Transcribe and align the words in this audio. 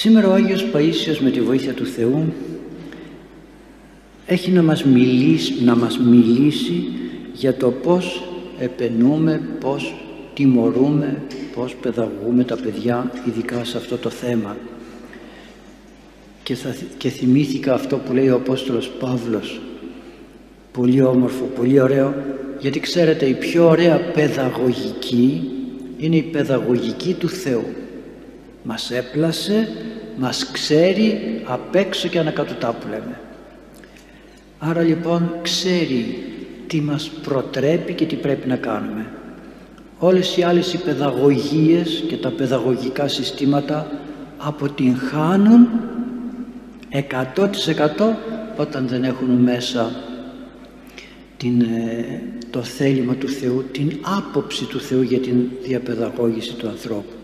Σήμερα 0.00 0.28
ο 0.28 0.32
Άγιος 0.32 0.66
Παΐσιος 0.74 1.18
με 1.18 1.30
τη 1.30 1.40
βοήθεια 1.40 1.72
του 1.72 1.86
Θεού 1.86 2.32
έχει 4.26 4.50
να 4.50 4.62
μας 4.62 4.84
μιλήσει, 4.84 5.64
να 5.64 5.76
μας 5.76 5.98
μιλήσει 5.98 6.84
για 7.32 7.54
το 7.54 7.70
πώς 7.70 8.22
επενούμε, 8.58 9.40
πώς 9.60 9.94
τιμωρούμε, 10.34 11.22
πώς 11.54 11.74
παιδαγούμε 11.74 12.44
τα 12.44 12.56
παιδιά 12.56 13.10
ειδικά 13.26 13.64
σε 13.64 13.76
αυτό 13.76 13.96
το 13.96 14.10
θέμα. 14.10 14.56
Και, 16.42 16.54
θα, 16.54 16.74
και 16.98 17.08
θυμήθηκα 17.08 17.74
αυτό 17.74 17.96
που 17.96 18.12
λέει 18.12 18.28
ο 18.28 18.34
Απόστολος 18.34 18.88
Παύλος 18.88 19.60
πολύ 20.72 21.02
όμορφο, 21.02 21.44
πολύ 21.44 21.80
ωραίο 21.80 22.14
γιατί 22.58 22.80
ξέρετε 22.80 23.26
η 23.26 23.34
πιο 23.34 23.68
ωραία 23.68 24.00
παιδαγωγική 24.00 25.50
είναι 25.98 26.16
η 26.16 26.22
παιδαγωγική 26.22 27.14
του 27.14 27.28
Θεού 27.28 27.64
μας 28.62 28.90
έπλασε, 28.90 29.68
μας 30.16 30.50
ξέρει 30.52 31.40
απ' 31.44 31.74
έξω 31.74 32.08
και 32.08 32.18
ανακατουτά 32.18 32.72
που 32.72 32.88
λέμε 32.88 33.20
άρα 34.60 34.82
λοιπόν 34.82 35.34
ξέρει 35.42 36.24
τι 36.66 36.80
μας 36.80 37.10
προτρέπει 37.22 37.92
και 37.94 38.06
τι 38.06 38.16
πρέπει 38.16 38.48
να 38.48 38.56
κάνουμε 38.56 39.06
όλες 39.98 40.36
οι 40.36 40.42
άλλες 40.42 40.72
οι 40.72 40.78
παιδαγωγίες 40.78 42.04
και 42.08 42.16
τα 42.16 42.30
παιδαγωγικά 42.30 43.08
συστήματα 43.08 43.90
αποτυγχάνουν 44.38 45.68
100% 47.34 47.44
όταν 48.56 48.88
δεν 48.88 49.04
έχουν 49.04 49.30
μέσα 49.30 49.90
την, 51.36 51.60
ε, 51.60 52.22
το 52.50 52.62
θέλημα 52.62 53.14
του 53.14 53.28
Θεού, 53.28 53.64
την 53.72 53.98
άποψη 54.18 54.64
του 54.64 54.80
Θεού 54.80 55.02
για 55.02 55.18
την 55.18 55.48
διαπαιδαγώγηση 55.62 56.54
του 56.54 56.68
ανθρώπου. 56.68 57.19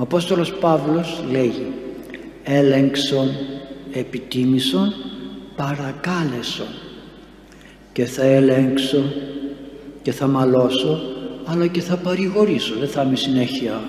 Ο 0.00 0.02
Απόστολος 0.02 0.52
Παύλος 0.52 1.24
λέγει 1.30 1.72
έλεγξον, 2.42 3.28
επιτίμησον, 3.92 4.92
παρακάλεσον. 5.56 6.66
Και 7.92 8.04
θα 8.04 8.24
ελέγξω 8.24 9.02
και 10.02 10.12
θα 10.12 10.26
μαλώσω 10.26 11.00
αλλά 11.44 11.66
και 11.66 11.80
θα 11.80 11.96
παρηγορήσω. 11.96 12.74
Δεν 12.78 12.88
θα 12.88 13.02
είμαι 13.02 13.16
συνέχεια 13.16 13.80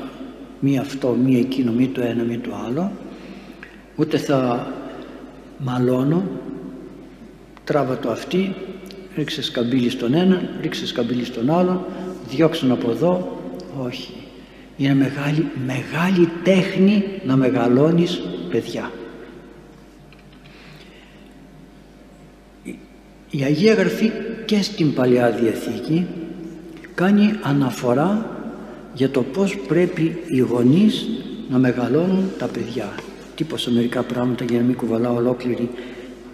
μη 0.59 0.77
αυτό, 0.77 1.17
μη 1.23 1.39
εκείνο, 1.39 1.71
μη 1.71 1.87
το 1.87 2.01
ένα, 2.01 2.23
μη 2.23 2.37
το 2.37 2.51
άλλο. 2.67 2.91
Ούτε 3.95 4.17
θα 4.17 4.67
μαλώνω. 5.57 6.23
Τράβα 7.63 7.97
το 7.97 8.09
αυτή 8.09 8.55
ρίξε 9.15 9.41
σκαμπίλι 9.41 9.89
στον 9.89 10.13
έναν 10.13 10.49
ρίξε 10.61 10.87
σκαμπίλι 10.87 11.25
στον 11.25 11.49
άλλον. 11.49 11.85
Διώξουν 12.29 12.71
από 12.71 12.89
εδώ. 12.89 13.39
Όχι 13.85 14.20
είναι 14.81 14.95
μεγάλη, 14.95 15.47
μεγάλη 15.65 16.29
τέχνη 16.43 17.03
να 17.25 17.35
μεγαλώνεις 17.35 18.21
παιδιά. 18.49 18.91
Η 23.29 23.43
Αγία 23.43 23.73
Γραφή 23.73 24.11
και 24.45 24.61
στην 24.61 24.93
Παλιά 24.93 25.31
Διαθήκη 25.31 26.07
κάνει 26.95 27.33
αναφορά 27.41 28.29
για 28.93 29.09
το 29.09 29.23
πως 29.23 29.57
πρέπει 29.67 30.21
οι 30.27 30.39
γονείς 30.39 31.07
να 31.49 31.57
μεγαλώνουν 31.57 32.31
τα 32.37 32.47
παιδιά. 32.47 32.95
Τύπωσα 33.35 33.71
μερικά 33.71 34.03
πράγματα 34.03 34.43
για 34.43 34.59
να 34.59 34.65
μην 34.65 34.75
κουβαλάω 34.75 35.15
ολόκληρη 35.15 35.69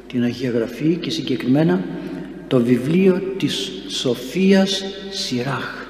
την 0.08 0.24
Αγία 0.24 0.50
Γραφή 0.50 0.96
και 0.96 1.10
συγκεκριμένα 1.10 1.84
το 2.48 2.60
βιβλίο 2.60 3.22
της 3.38 3.72
Σοφίας 3.88 4.84
Σιράχ. 5.12 5.86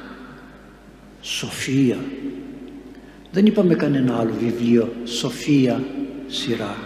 Σοφία 1.22 1.98
δεν 3.38 3.46
είπαμε 3.46 3.76
κανένα 3.76 4.18
άλλο 4.20 4.34
βιβλίο. 4.40 4.94
Σοφία 5.04 5.84
Σιράχ. 6.28 6.78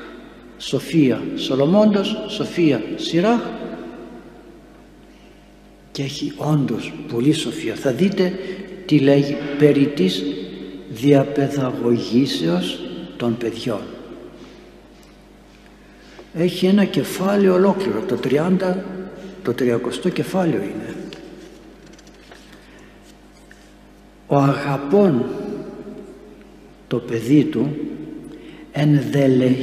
Σοφία 0.58 1.22
Σολομώντος 1.36 2.26
Σοφία 2.28 2.82
Σιράχ. 2.96 3.42
Και 5.92 6.04
έχει 6.04 6.34
όντως 6.38 6.94
πολύ 7.14 7.34
σοφία. 7.34 7.76
Θα 7.76 7.92
δείτε 7.92 8.34
τι 8.86 9.00
λέγει 9.00 9.38
περί 9.58 9.86
της 9.86 10.24
διαπαιδαγωγήσεως 10.90 12.80
των 13.18 13.38
παιδιών. 13.38 13.82
Έχει 16.34 16.66
ένα 16.66 16.86
κεφάλαιο 16.86 17.54
ολόκληρο 17.54 18.02
το 18.02 18.20
30 18.24 18.76
το 19.44 19.54
30 20.06 20.12
κεφάλαιο 20.14 20.62
είναι. 20.62 20.96
Ο 24.28 24.36
αγαπών 24.36 25.26
το 26.92 26.98
παιδί 26.98 27.44
του 27.44 27.76
ενδελε, 28.72 29.56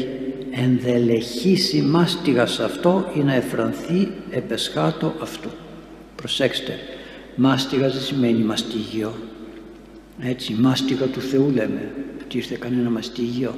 ενδελεχήσει 0.50 1.80
μάστιγας 1.80 2.60
αυτό 2.60 3.10
ή 3.14 3.18
να 3.18 3.34
εφρανθεί 3.34 4.08
επεσχάτω 4.30 5.14
αυτού. 5.22 5.48
Προσέξτε 6.16 6.72
μάστιγας 7.36 7.92
δεν 7.92 8.02
σημαίνει 8.02 8.42
μαστίγιο 8.42 9.14
έτσι 10.20 10.52
μάστιγα 10.52 11.06
του 11.06 11.20
Θεού 11.20 11.50
λέμε 11.54 11.92
ότι 12.24 12.36
ήρθε 12.36 12.56
κανένα 12.60 12.90
μαστίγιο 12.90 13.54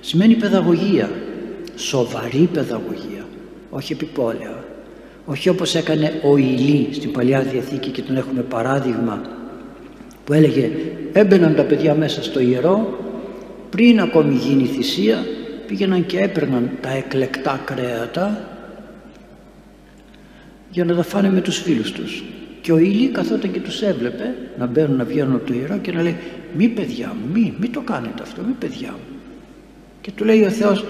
σημαίνει 0.00 0.34
παιδαγωγία 0.34 1.10
σοβαρή 1.76 2.48
παιδαγωγία 2.52 3.26
όχι 3.70 3.92
επιπόλαια. 3.92 4.64
Όχι 5.26 5.48
όπως 5.48 5.74
έκανε 5.74 6.20
ο 6.24 6.36
Ηλί 6.36 6.88
στην 6.92 7.12
Παλιά 7.12 7.42
Διαθήκη 7.42 7.90
και 7.90 8.02
τον 8.02 8.16
έχουμε 8.16 8.42
παράδειγμα 8.42 9.22
που 10.24 10.32
έλεγε 10.32 10.70
έμπαιναν 11.12 11.54
τα 11.54 11.62
παιδιά 11.62 11.94
μέσα 11.94 12.22
στο 12.22 12.40
ιερό 12.40 12.98
πριν 13.70 14.00
ακόμη 14.00 14.34
γίνει 14.34 14.62
η 14.62 14.66
θυσία 14.66 15.24
πήγαιναν 15.66 16.06
και 16.06 16.18
έπαιρναν 16.18 16.70
τα 16.80 16.90
εκλεκτά 16.90 17.60
κρέατα 17.64 18.48
για 20.70 20.84
να 20.84 20.94
τα 20.94 21.02
φάνε 21.02 21.30
με 21.30 21.40
τους 21.40 21.58
φίλους 21.58 21.92
τους. 21.92 22.24
Και 22.60 22.72
ο 22.72 22.78
Ηλί 22.78 23.08
καθόταν 23.08 23.50
και 23.52 23.60
τους 23.60 23.82
έβλεπε 23.82 24.34
να 24.58 24.66
μπαίνουν 24.66 24.96
να 24.96 25.04
βγαίνουν 25.04 25.34
από 25.34 25.46
το 25.46 25.54
ιερό 25.54 25.78
και 25.78 25.92
να 25.92 26.02
λέει 26.02 26.16
μη 26.56 26.68
παιδιά 26.68 27.14
μου, 27.20 27.32
μη, 27.32 27.54
μη 27.60 27.68
το 27.68 27.80
κάνετε 27.80 28.22
αυτό, 28.22 28.42
μη 28.42 28.52
παιδιά 28.58 28.90
μου 28.90 29.18
και 30.00 30.10
του 30.14 30.24
λέει 30.24 30.42
ο 30.42 30.50
Θεός 30.50 30.84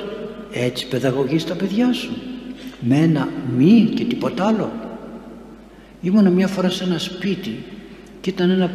έτσι 0.53 0.89
παιδαγωγείς 0.89 1.45
τα 1.45 1.55
παιδιά 1.55 1.93
σου 1.93 2.11
με 2.81 2.97
ένα 2.97 3.29
μη 3.57 3.93
και 3.95 4.05
τίποτα 4.05 4.47
άλλο 4.47 4.73
ήμουν 6.01 6.33
μια 6.33 6.47
φορά 6.47 6.71
σε 6.71 6.85
ένα 6.85 6.99
σπίτι 6.99 7.65
και 8.21 8.31
ήταν 8.31 8.51
ένα 8.51 8.71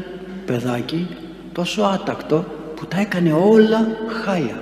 παιδάκι 0.46 1.08
τόσο 1.52 1.81
άτακτο 1.81 2.46
που 2.84 2.90
τα 2.90 3.00
έκανε 3.00 3.34
όλα 3.34 3.88
χάια 4.24 4.62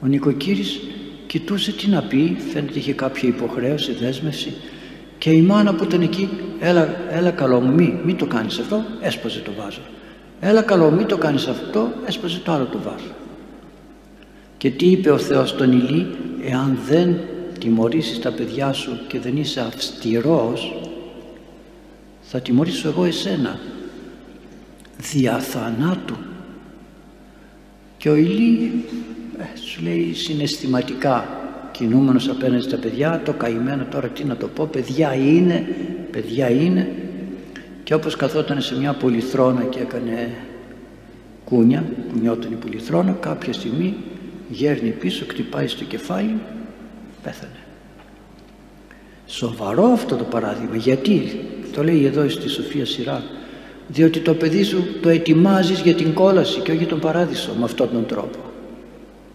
ο 0.00 0.06
νοικοκύρης 0.06 0.80
κοιτούσε 1.26 1.72
τι 1.72 1.88
να 1.88 2.02
πει 2.02 2.36
φαίνεται 2.52 2.78
είχε 2.78 2.92
κάποια 2.92 3.28
υποχρέωση, 3.28 3.92
δέσμευση. 3.92 4.54
Και 5.18 5.30
η 5.30 5.42
μάνα 5.42 5.74
που 5.74 5.84
ήταν 5.84 6.00
εκεί 6.02 6.28
έλα, 6.60 6.96
έλα 7.10 7.30
καλό 7.30 7.60
μου 7.60 7.72
μη, 7.72 8.00
μη 8.04 8.14
το 8.14 8.26
κάνεις 8.26 8.58
αυτό 8.58 8.84
έσπαζε 9.00 9.40
το 9.40 9.50
βάζο. 9.58 9.80
Έλα 10.40 10.62
καλό 10.62 10.90
μη 10.90 11.04
το 11.04 11.16
κάνεις 11.16 11.46
αυτό 11.46 11.92
έσπαζε 12.06 12.38
το 12.38 12.52
άλλο 12.52 12.64
το 12.64 12.78
βάζο. 12.78 13.14
Και 14.56 14.70
τι 14.70 14.86
είπε 14.86 15.10
ο 15.10 15.18
Θεός 15.18 15.48
στον 15.48 15.72
Ηλί 15.72 16.06
εάν 16.44 16.78
δεν 16.88 17.16
τιμωρήσεις 17.58 18.20
τα 18.20 18.32
παιδιά 18.32 18.72
σου 18.72 18.98
και 19.06 19.20
δεν 19.20 19.36
είσαι 19.36 19.60
αυστηρός 19.60 20.80
θα 22.20 22.40
τιμωρήσω 22.40 22.88
εγώ 22.88 23.04
εσένα 23.04 23.58
δια 25.12 25.38
θανάτου 25.38 26.16
και 27.98 28.08
ο 28.08 28.14
Ηλί 28.14 28.84
ε, 29.38 29.58
σου 29.58 29.82
λέει 29.82 30.12
συναισθηματικά 30.14 31.28
κινούμενος 31.72 32.28
απέναντι 32.28 32.62
στα 32.62 32.76
παιδιά 32.76 33.22
το 33.24 33.32
καημένο 33.32 33.84
τώρα 33.90 34.08
τι 34.08 34.24
να 34.24 34.36
το 34.36 34.46
πω 34.48 34.68
παιδιά 34.72 35.14
είναι 35.14 35.66
παιδιά 36.10 36.50
είναι. 36.50 36.88
Και 37.84 37.94
όπως 37.94 38.16
καθόταν 38.16 38.60
σε 38.60 38.78
μια 38.78 38.92
πολυθρόνα 38.92 39.62
και 39.62 39.78
έκανε 39.78 40.30
κούνια 41.44 41.84
κουνιόταν 42.12 42.52
η 42.52 42.54
πολυθρόνα 42.54 43.12
κάποια 43.12 43.52
στιγμή 43.52 43.96
γέρνει 44.48 44.90
πίσω 44.90 45.24
κτυπάει 45.26 45.66
στο 45.66 45.84
κεφάλι 45.84 46.38
πέθανε. 47.22 47.52
Σοβαρό 49.26 49.84
αυτό 49.84 50.16
το 50.16 50.24
παράδειγμα. 50.24 50.76
Γιατί; 50.76 51.40
Το 51.72 51.84
λέει 51.84 52.04
εδώ 52.04 52.28
στη 52.28 52.48
Σοφία 52.48 52.86
Σειρά 52.86 53.22
διότι 53.88 54.18
το 54.20 54.34
παιδί 54.34 54.62
σου 54.62 54.84
το 55.02 55.08
ετοιμάζεις 55.08 55.80
για 55.80 55.94
την 55.94 56.14
κόλαση 56.14 56.60
και 56.60 56.72
όχι 56.72 56.84
τον 56.84 57.00
παράδεισο 57.00 57.50
με 57.58 57.64
αυτόν 57.64 57.88
τον 57.92 58.06
τρόπο. 58.06 58.38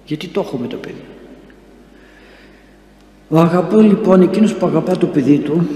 Γιατί 0.06 0.28
το 0.28 0.40
έχουμε 0.40 0.68
το 0.68 0.76
παιδί. 0.76 1.04
Ο 3.30 3.38
αγαπώ 3.38 3.80
λοιπόν 3.80 4.22
εκείνος 4.22 4.54
που 4.54 4.66
αγαπά 4.66 4.98
το 4.98 5.08
παιδί 5.08 5.38
του 5.38 5.68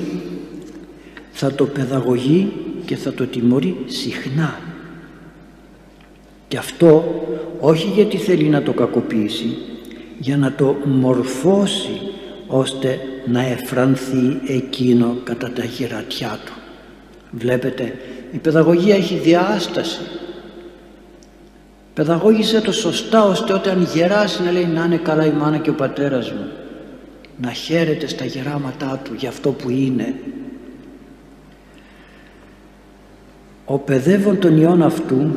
θα 1.31 1.51
το 1.51 1.65
παιδαγωγεί 1.65 2.51
και 2.85 2.95
θα 2.95 3.13
το 3.13 3.25
τιμωρεί 3.25 3.77
συχνά. 3.85 4.59
Και 6.47 6.57
αυτό 6.57 7.03
όχι 7.59 7.87
γιατί 7.87 8.17
θέλει 8.17 8.43
να 8.43 8.61
το 8.61 8.73
κακοποιήσει 8.73 9.57
για 10.19 10.37
να 10.37 10.51
το 10.51 10.75
μορφώσει 10.85 12.01
ώστε 12.47 12.99
να 13.25 13.45
εφρανθεί 13.45 14.39
εκείνο 14.47 15.15
κατά 15.23 15.51
τα 15.51 15.63
γυρατιά 15.63 16.39
του 16.45 16.53
βλέπετε 17.31 17.95
η 18.31 18.37
παιδαγωγία 18.37 18.95
έχει 18.95 19.15
διάσταση 19.15 19.99
Παιδαγώγησε 21.97 22.61
το 22.61 22.71
σωστά 22.71 23.23
ώστε 23.23 23.53
όταν 23.53 23.87
γεράσει 23.93 24.43
να 24.43 24.51
λέει 24.51 24.65
να 24.65 24.83
είναι 24.85 24.97
καλά 24.97 25.25
η 25.25 25.31
μάνα 25.31 25.57
και 25.57 25.69
ο 25.69 25.73
πατέρας 25.73 26.31
μου. 26.31 26.47
Να 27.41 27.51
χαίρεται 27.51 28.07
στα 28.07 28.25
γεράματά 28.25 29.01
του 29.03 29.13
για 29.17 29.29
αυτό 29.29 29.51
που 29.51 29.69
είναι. 29.69 30.15
Ο 33.65 33.77
παιδεύων 33.77 34.39
των 34.39 34.57
ιών 34.57 34.81
αυτού 34.81 35.35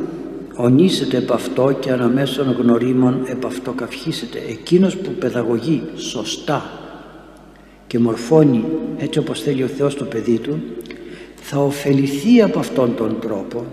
ονίσεται 0.55 1.17
επ' 1.17 1.31
αυτό 1.31 1.77
και 1.79 1.91
αναμέσων 1.91 2.51
γνωρίμων 2.51 3.23
επ' 3.25 3.45
αυτό 3.45 3.71
καυχήσεται. 3.71 4.39
Εκείνος 4.49 4.97
που 4.97 5.11
παιδαγωγεί 5.11 5.83
σωστά 5.95 6.69
και 7.87 7.99
μορφώνει 7.99 8.65
έτσι 8.97 9.19
όπως 9.19 9.41
θέλει 9.41 9.63
ο 9.63 9.67
Θεός 9.67 9.95
το 9.95 10.05
παιδί 10.05 10.37
του 10.37 10.61
θα 11.41 11.57
ωφεληθεί 11.57 12.41
από 12.41 12.59
αυτόν 12.59 12.95
τον 12.95 13.19
τρόπο 13.19 13.65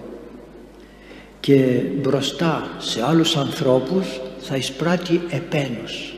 και 1.41 1.81
μπροστά 2.01 2.69
σε 2.79 3.05
άλλους 3.05 3.37
ανθρώπους 3.37 4.21
θα 4.41 4.57
εισπράττει 4.57 5.21
επένους. 5.31 6.15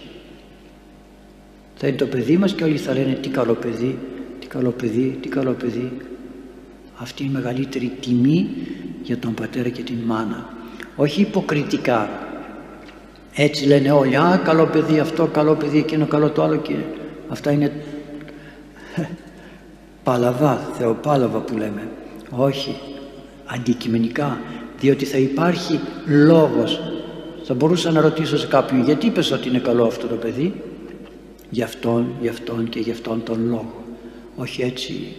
Θα 1.76 1.87
είναι 1.87 1.97
το 1.97 2.06
παιδί 2.06 2.37
μας 2.37 2.52
και 2.52 2.64
όλοι 2.64 2.76
θα 2.76 2.93
λένε 2.93 3.12
τι 3.12 3.29
καλό 3.29 3.55
παιδί, 3.55 3.99
τι 4.41 4.47
καλό 4.47 4.70
παιδί, 4.70 5.19
τι 5.20 5.29
καλό 5.29 5.52
παιδί. 5.52 5.93
Αυτή 6.97 7.23
είναι 7.23 7.32
η 7.32 7.35
μεγαλύτερη 7.35 7.93
τιμή 8.00 8.49
για 9.02 9.19
τον 9.19 9.35
πατέρα 9.35 9.69
και 9.69 9.82
την 9.82 9.99
μάνα. 10.06 10.49
Όχι 10.97 11.20
υποκριτικά. 11.20 12.11
Έτσι 13.35 13.67
λένε 13.67 13.91
όλοι, 13.91 14.17
α 14.17 14.41
καλό 14.44 14.67
παιδί 14.67 14.99
αυτό, 14.99 15.26
καλό 15.26 15.55
παιδί 15.55 15.79
εκείνο, 15.79 16.06
καλό 16.06 16.31
το 16.31 16.43
άλλο 16.43 16.56
και 16.56 16.75
αυτά 17.29 17.50
είναι 17.50 17.73
παλαβά, 20.02 20.70
θεοπάλαβα 20.79 21.38
που 21.38 21.56
λέμε. 21.56 21.88
Όχι, 22.31 22.76
αντικειμενικά 23.47 24.38
διότι 24.81 25.05
θα 25.05 25.19
υπάρχει 25.19 25.81
λόγος. 26.06 26.81
Θα 27.44 27.55
μπορούσα 27.55 27.91
να 27.91 28.00
ρωτήσω 28.00 28.38
σε 28.38 28.47
κάποιον 28.47 28.85
γιατί 28.85 29.06
είπες 29.06 29.31
ότι 29.31 29.49
είναι 29.49 29.58
καλό 29.58 29.85
αυτό 29.85 30.06
το 30.06 30.14
παιδί; 30.14 30.62
Για 31.50 31.64
αυτόν, 31.64 32.06
για 32.20 32.31
αυτόν 32.31 32.69
και 32.69 32.81
για 32.81 32.93
αυτόν 32.93 33.23
τον 33.23 33.47
λόγο. 33.49 33.85
Όχι 34.37 34.62
έτσι 34.62 35.17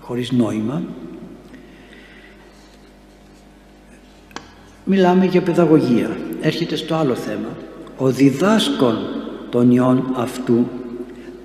χωρίς 0.00 0.30
νόημα. 0.30 0.82
Μιλάμε 4.84 5.24
για 5.24 5.42
παιδαγωγία. 5.42 6.16
Έρχεται 6.40 6.76
στο 6.76 6.94
άλλο 6.94 7.14
θέμα. 7.14 7.48
Ο 7.96 8.10
διδάσκων 8.10 8.96
των 9.50 9.70
ιών 9.70 10.12
αυτού 10.16 10.66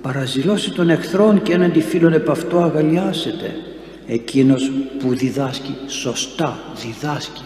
παραζηλώσει 0.02 0.72
των 0.72 0.90
εχθρών 0.90 1.42
και 1.42 1.52
έναντι 1.52 1.80
φίλων 1.80 2.12
επ' 2.12 2.30
αυτό 2.30 2.58
αγαλιάσετε 2.58 3.54
εκείνος 4.06 4.70
που 4.98 5.14
διδάσκει 5.14 5.76
σωστά, 5.86 6.58
διδάσκει. 6.82 7.42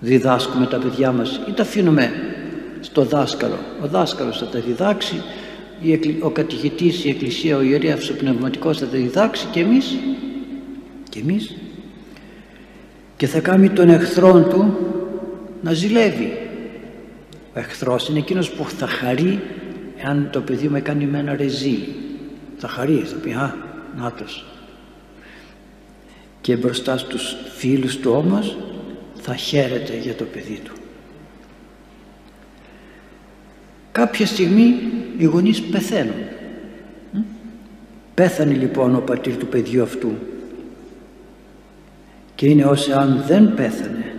Διδάσκουμε 0.00 0.66
τα 0.66 0.78
παιδιά 0.78 1.12
μας 1.12 1.40
ή 1.48 1.52
τα 1.52 1.62
αφήνουμε 1.62 2.10
στο 2.80 3.04
δάσκαλο. 3.04 3.58
Ο 3.82 3.86
δάσκαλος 3.86 4.38
θα 4.38 4.46
τα 4.46 4.58
διδάξει, 4.58 5.22
ο 6.20 6.30
κατηχητής, 6.30 7.04
η 7.04 7.08
εκκλησία, 7.08 7.56
ο 7.56 7.62
ιερέας, 7.62 8.10
ο 8.10 8.14
πνευματικός 8.14 8.78
θα 8.78 8.86
τα 8.86 8.96
διδάξει 8.96 9.46
και 9.50 9.60
εμείς, 9.60 9.96
και 11.08 11.18
εμείς. 11.18 11.56
Και 13.16 13.26
θα 13.26 13.40
κάνει 13.40 13.70
τον 13.70 13.88
εχθρόν 13.88 14.48
του 14.48 14.76
να 15.62 15.72
ζηλεύει. 15.72 16.32
Ο 17.54 17.58
εχθρός 17.58 18.08
είναι 18.08 18.18
εκείνος 18.18 18.50
που 18.50 18.64
θα 18.68 18.86
χαρεί 18.86 19.40
εάν 19.96 20.28
το 20.32 20.40
παιδί 20.40 20.68
μου 20.68 20.76
έκανε 20.76 21.06
με 21.06 21.18
ένα 21.18 21.36
ρεζί. 21.36 21.78
Θα 22.56 22.68
χαρείς, 22.68 23.10
θα 23.10 23.16
πει 23.16 23.32
«Α, 23.32 23.54
νάτος, 23.96 24.44
και 26.40 26.56
μπροστά 26.56 26.98
στους 26.98 27.36
φίλους 27.56 27.96
του 27.96 28.12
όμως 28.12 28.56
θα 29.14 29.34
χαίρεται 29.34 29.98
για 29.98 30.14
το 30.14 30.24
παιδί 30.24 30.60
του. 30.64 30.72
Κάποια 33.92 34.26
στιγμή 34.26 34.74
οι 35.18 35.24
γονείς 35.24 35.62
πεθαίνουν. 35.62 36.14
Πέθανε 38.14 38.54
λοιπόν 38.54 38.94
ο 38.94 39.00
πατήρ 39.00 39.36
του 39.36 39.46
παιδιού 39.46 39.82
αυτού 39.82 40.12
και 42.34 42.46
είναι 42.46 42.64
ως 42.64 42.88
αν 42.88 43.24
δεν 43.26 43.54
πέθανε 43.54 44.14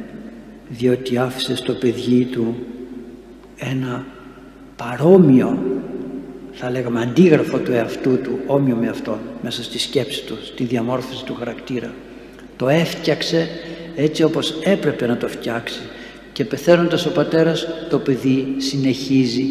διότι 0.70 1.18
άφησε 1.18 1.56
στο 1.56 1.74
παιδί 1.74 2.26
του 2.26 2.56
ένα 3.58 4.06
παρόμοιο 4.78 5.58
θα 6.52 6.70
λέγαμε 6.70 7.02
αντίγραφο 7.02 7.58
του 7.58 7.72
εαυτού 7.72 8.22
του 8.22 8.40
όμοιο 8.46 8.76
με 8.76 8.88
αυτόν 8.88 9.18
μέσα 9.44 9.64
στη 9.64 9.80
σκέψη 9.80 10.24
του, 10.24 10.38
στη 10.44 10.64
διαμόρφωση 10.64 11.26
του 11.26 11.36
χαρακτήρα 11.36 11.94
το 12.58 12.70
έφτιαξε 12.70 13.48
έτσι 13.96 14.24
όπως 14.24 14.60
έπρεπε 14.64 15.08
να 15.08 15.18
το 15.18 15.28
φτιάξει 15.28 15.80
και 16.34 16.46
πεθαίνοντας 16.46 17.06
ο 17.06 17.12
πατέρας 17.12 17.68
το 17.90 18.00
παιδί 18.00 18.56
συνεχίζει 18.58 19.46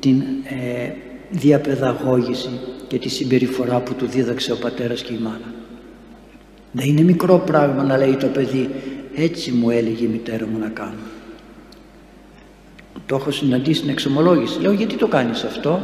την 0.00 0.22
ε, 0.44 0.92
διαπαιδαγώγηση 1.30 2.48
και 2.88 2.98
τη 2.98 3.08
συμπεριφορά 3.08 3.80
που 3.80 3.94
του 3.94 4.06
δίδαξε 4.06 4.52
ο 4.52 4.56
πατέρας 4.56 5.02
και 5.02 5.12
η 5.12 5.18
μάνα. 5.18 5.54
Δεν 6.72 6.86
είναι 6.86 7.02
μικρό 7.02 7.38
πράγμα 7.38 7.82
να 7.82 7.96
λέει 7.96 8.16
το 8.16 8.26
παιδί 8.26 8.70
έτσι 9.14 9.50
μου 9.50 9.70
έλεγε 9.70 10.04
η 10.04 10.08
μητέρα 10.08 10.46
μου 10.46 10.58
να 10.58 10.68
κάνω. 10.68 11.17
Το 13.06 13.16
έχω 13.16 13.30
συναντήσει 13.30 13.78
στην 13.78 13.90
εξομολόγηση. 13.90 14.60
Λέω 14.60 14.72
γιατί 14.72 14.96
το 14.96 15.06
κάνεις 15.06 15.44
αυτό; 15.44 15.80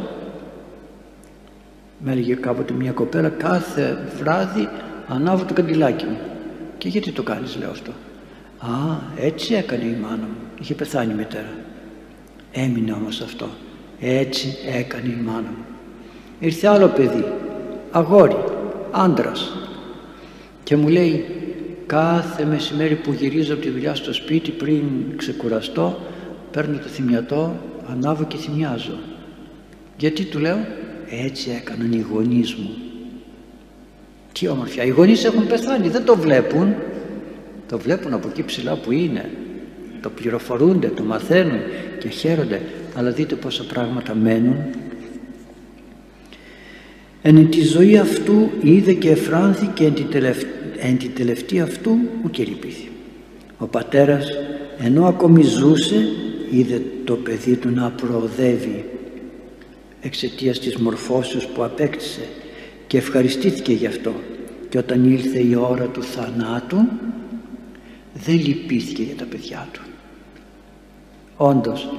Με 1.99 2.11
έλεγε 2.11 2.33
κάποτε 2.33 2.73
μια 2.73 2.91
κοπέλα 2.91 3.29
κάθε 3.29 3.97
βράδυ 4.17 4.69
ανάβω 5.07 5.45
το 5.45 5.53
καντιλάκι 5.53 6.05
μου. 6.05 6.17
Και 6.77 6.87
γιατί 6.87 7.11
το 7.11 7.23
κάνεις; 7.23 7.57
λέω 7.57 7.69
αυτό. 7.69 7.91
Α, 8.59 8.97
έτσι 9.15 9.53
έκανε 9.53 9.83
η 9.83 9.97
μάνα 10.01 10.15
μου. 10.15 10.37
Είχε 10.61 10.73
πεθάνει 10.73 11.11
η 11.11 11.15
μητέρα. 11.15 11.53
Έμεινε 12.51 12.91
όμως 12.91 13.21
αυτό. 13.21 13.49
Έτσι 13.99 14.57
έκανε 14.77 15.07
η 15.07 15.21
μάνα 15.25 15.39
μου. 15.39 15.65
Ήρθε 16.39 16.67
άλλο 16.67 16.87
παιδί, 16.87 17.25
αγόρι, 17.91 18.35
άντρας 18.91 19.57
και 20.63 20.75
μου 20.75 20.87
λέει 20.87 21.25
κάθε 21.85 22.45
μεσημέρι 22.45 22.95
που 22.95 23.11
γυρίζω 23.11 23.53
από 23.53 23.61
τη 23.61 23.69
δουλειά 23.69 23.95
στο 23.95 24.13
σπίτι 24.13 24.51
πριν 24.51 24.83
ξεκουραστώ 25.15 25.99
παίρνω 26.55 26.77
το 26.77 26.87
θυμιατό, 26.87 27.55
ανάβω 27.91 28.23
και 28.23 28.37
θυμιάζω. 28.37 28.97
Γιατί 29.97 30.23
του 30.23 30.39
λέω 30.39 30.57
έτσι 31.09 31.49
έκαναν 31.49 31.91
οι 31.91 32.05
γονείς 32.11 32.55
μου 32.55 32.69
τι 34.31 34.47
όμορφια. 34.47 34.83
Οι 34.83 34.89
γονείς 34.89 35.23
έχουν 35.23 35.47
πεθάνει, 35.47 35.89
δεν 35.89 36.05
το 36.05 36.15
βλέπουν. 36.15 36.75
Το 37.67 37.77
βλέπουν 37.77 38.13
από 38.13 38.27
εκεί 38.27 38.43
ψηλά 38.43 38.75
που 38.75 38.91
είναι. 38.91 39.29
Το 40.01 40.09
πληροφορούνται, 40.09 40.87
το 40.87 41.03
μαθαίνουν 41.03 41.59
και 41.99 42.09
χαίρονται. 42.09 42.61
Αλλά 42.95 43.11
δείτε 43.11 43.35
πόσα 43.35 43.63
πράγματα 43.63 44.15
μένουν. 44.15 44.55
Εν 47.21 47.49
τη 47.49 47.61
ζωή 47.61 47.97
αυτού 47.97 48.49
είδε 48.61 48.93
και 48.93 49.09
εφράνθηκε 49.09 49.85
εν 49.85 49.93
τη, 49.93 50.03
εν 50.77 50.97
τη 50.97 51.07
τελευταία 51.07 51.63
αυτού 51.63 51.97
ουκ 52.25 52.37
λυπήθη. 52.37 52.89
Ο 53.57 53.65
πατέρας 53.65 54.25
ενώ 54.79 55.05
ακόμη 55.05 55.43
ζούσε 55.43 56.07
είδε 56.57 56.81
το 57.03 57.15
παιδί 57.15 57.55
του 57.55 57.69
να 57.69 57.91
προοδεύει 57.91 58.85
εξαιτίας 60.01 60.59
της 60.59 60.75
μορφώσεως 60.75 61.47
που 61.47 61.63
απέκτησε 61.63 62.27
και 62.87 62.97
ευχαριστήθηκε 62.97 63.73
γι' 63.73 63.85
αυτό. 63.85 64.13
Και 64.69 64.77
όταν 64.77 65.11
ήλθε 65.11 65.39
η 65.39 65.55
ώρα 65.55 65.85
του 65.85 66.03
θανάτου 66.03 66.77
δεν 68.13 68.35
λυπήθηκε 68.35 69.03
για 69.03 69.15
τα 69.15 69.25
παιδιά 69.25 69.67
του. 69.71 69.81
Όντως 71.37 71.89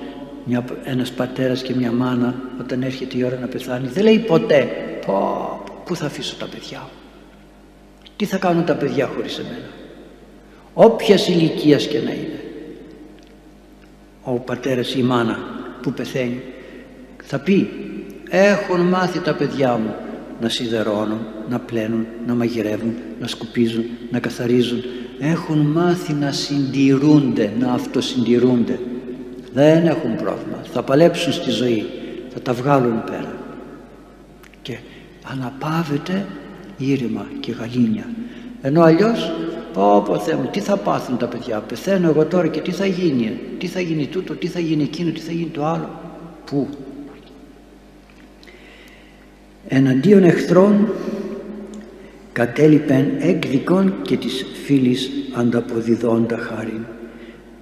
μια, 0.44 0.64
ένας 0.84 1.12
πατέρας 1.12 1.62
και 1.62 1.74
μια 1.74 1.92
μάνα 1.92 2.34
όταν 2.60 2.82
έρχεται 2.82 3.18
η 3.18 3.22
ώρα 3.22 3.38
να 3.38 3.46
πεθάνει 3.46 3.88
δεν 3.88 4.02
λέει 4.02 4.18
ποτέ 4.18 4.68
πω, 5.06 5.62
πού 5.84 5.96
θα 5.96 6.06
αφήσω 6.06 6.36
τα 6.36 6.46
παιδιά 6.46 6.78
μου; 6.78 6.98
Τι 8.16 8.24
θα 8.24 8.36
κάνουν 8.36 8.64
τα 8.64 8.74
παιδιά 8.74 9.06
χωρίς 9.06 9.38
εμένα; 9.38 9.70
Όποιας 10.74 11.28
ηλικίας 11.28 11.86
και 11.86 11.98
να 11.98 12.10
είναι 12.10 12.35
ο 14.34 14.38
πατέρας 14.38 14.94
ή 14.94 14.98
η 14.98 15.02
μάνα 15.02 15.38
που 15.82 15.92
πεθαίνει 15.92 16.42
θα 17.22 17.38
πει 17.38 17.70
έχουν 18.28 18.80
μάθει 18.80 19.18
τα 19.18 19.34
παιδιά 19.34 19.76
μου 19.76 19.94
να 20.40 20.48
σιδερώνουν, 20.48 21.18
να 21.48 21.58
πλένουν, 21.58 22.06
να 22.26 22.34
μαγειρεύουν, 22.34 22.94
να 23.20 23.26
σκουπίζουν, 23.26 23.84
να 24.10 24.18
καθαρίζουν. 24.18 24.82
Έχουν 25.18 25.58
μάθει 25.58 26.12
να 26.12 26.32
συντηρούνται, 26.32 27.52
να 27.58 27.72
αυτοσυντηρούνται. 27.72 28.78
Δεν 29.52 29.86
έχουν 29.86 30.16
πρόβλημα. 30.16 30.60
Θα 30.72 30.82
παλέψουν 30.82 31.32
στη 31.32 31.50
ζωή. 31.50 31.86
Θα 32.32 32.40
τα 32.40 32.52
βγάλουν 32.52 33.04
πέρα. 33.04 33.34
Και 34.62 34.78
αναπαύεται 35.32 36.26
ήρεμα 36.76 37.26
και 37.40 37.52
γαλήνια. 37.52 38.08
Ενώ 38.62 38.82
αλλιώς, 38.82 39.32
πω 39.76 40.02
πω 40.06 40.18
Θεέ 40.18 40.34
μου, 40.34 40.48
τι 40.52 40.60
θα 40.60 40.76
πάθουν 40.76 41.16
τα 41.16 41.26
παιδιά; 41.26 41.58
Πεθαίνω 41.60 42.08
εγώ 42.08 42.24
τώρα 42.24 42.46
και 42.46 42.60
τι 42.60 42.70
θα 42.70 42.86
γίνει; 42.86 43.38
Τι 43.58 43.66
θα 43.66 43.80
γίνει 43.80 44.06
τούτο, 44.06 44.34
τι 44.34 44.46
θα 44.46 44.60
γίνει 44.60 44.82
εκείνο, 44.82 45.10
τι 45.10 45.20
θα 45.20 45.32
γίνει 45.32 45.50
το 45.50 45.64
άλλο; 45.64 45.90
Πού; 46.44 46.68
Εναντίον 49.68 50.24
εχθρών 50.24 50.88
κατέλειπεν 52.32 53.06
εκδικών 53.18 53.94
και 54.02 54.16
της 54.16 54.46
φίλης 54.64 55.10
ανταποδιδόντα 55.34 56.36
χάρη 56.36 56.80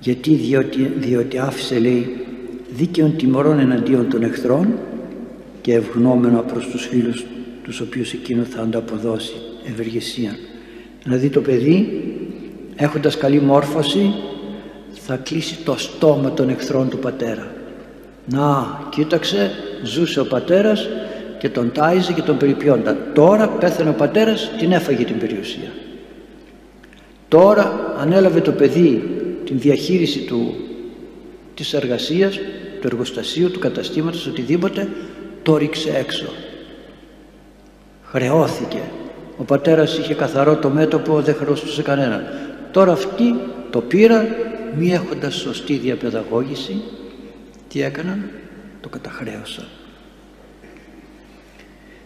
γιατί 0.00 0.34
διότι, 0.34 0.92
διότι 0.96 1.38
άφησε 1.38 1.78
λέει 1.78 2.26
δίκαιον 2.70 3.16
τιμωρών 3.16 3.58
εναντίον 3.58 4.08
των 4.08 4.22
εχθρών 4.22 4.78
και 5.60 5.74
ευγνώμενο 5.74 6.40
προς 6.40 6.66
τους 6.68 6.86
φίλους 6.86 7.24
τους 7.62 7.80
οποίους 7.80 8.12
εκείνο 8.12 8.42
θα 8.44 8.62
ανταποδώσει 8.62 9.32
ευεργεσία. 9.68 10.36
Δηλαδή 11.04 11.28
το 11.28 11.40
παιδί 11.40 12.02
έχοντας 12.76 13.16
καλή 13.16 13.40
μόρφωση 13.40 14.14
θα 14.92 15.16
κλείσει 15.16 15.58
το 15.64 15.78
στόμα 15.78 16.32
των 16.32 16.48
εχθρών 16.48 16.88
του 16.88 16.98
πατέρα. 16.98 17.54
Να, 18.26 18.80
κοίταξε, 18.90 19.50
ζούσε 19.82 20.20
ο 20.20 20.26
πατέρας 20.26 20.88
και 21.38 21.48
τον 21.48 21.72
τάιζε 21.72 22.12
και 22.12 22.22
τον 22.22 22.36
περιποιόντα. 22.36 22.96
Τώρα 23.14 23.48
πέθανε 23.48 23.90
ο 23.90 23.92
πατέρας, 23.92 24.50
την 24.58 24.72
έφαγε 24.72 25.04
την 25.04 25.18
περιουσία. 25.18 25.72
Τώρα 27.28 27.94
ανέλαβε 27.98 28.40
το 28.40 28.52
παιδί 28.52 29.02
την 29.44 29.58
διαχείριση 29.58 30.18
του, 30.18 30.54
της 31.54 31.72
εργασίας, 31.72 32.36
του 32.80 32.86
εργοστασίου, 32.86 33.50
του 33.50 33.58
καταστήματος, 33.58 34.26
οτιδήποτε, 34.26 34.88
το 35.42 35.56
ρίξε 35.56 35.96
έξω. 35.96 36.26
Χρεώθηκε. 38.02 38.80
Ο 39.36 39.42
πατέρας 39.42 39.98
είχε 39.98 40.14
καθαρό 40.14 40.56
το 40.56 40.68
μέτωπο, 40.68 41.20
δεν 41.20 41.34
χρεωστούσε 41.34 41.82
κανέναν. 41.82 42.24
Τώρα 42.70 42.92
αυτοί 42.92 43.34
το 43.70 43.80
πήραν, 43.80 44.26
μη 44.76 44.92
έχοντας 44.92 45.34
σωστή 45.34 45.74
διαπαιδαγώγηση, 45.74 46.82
τι 47.68 47.82
έκαναν, 47.82 48.30
το 48.80 48.88
καταχρέωσαν. 48.88 49.64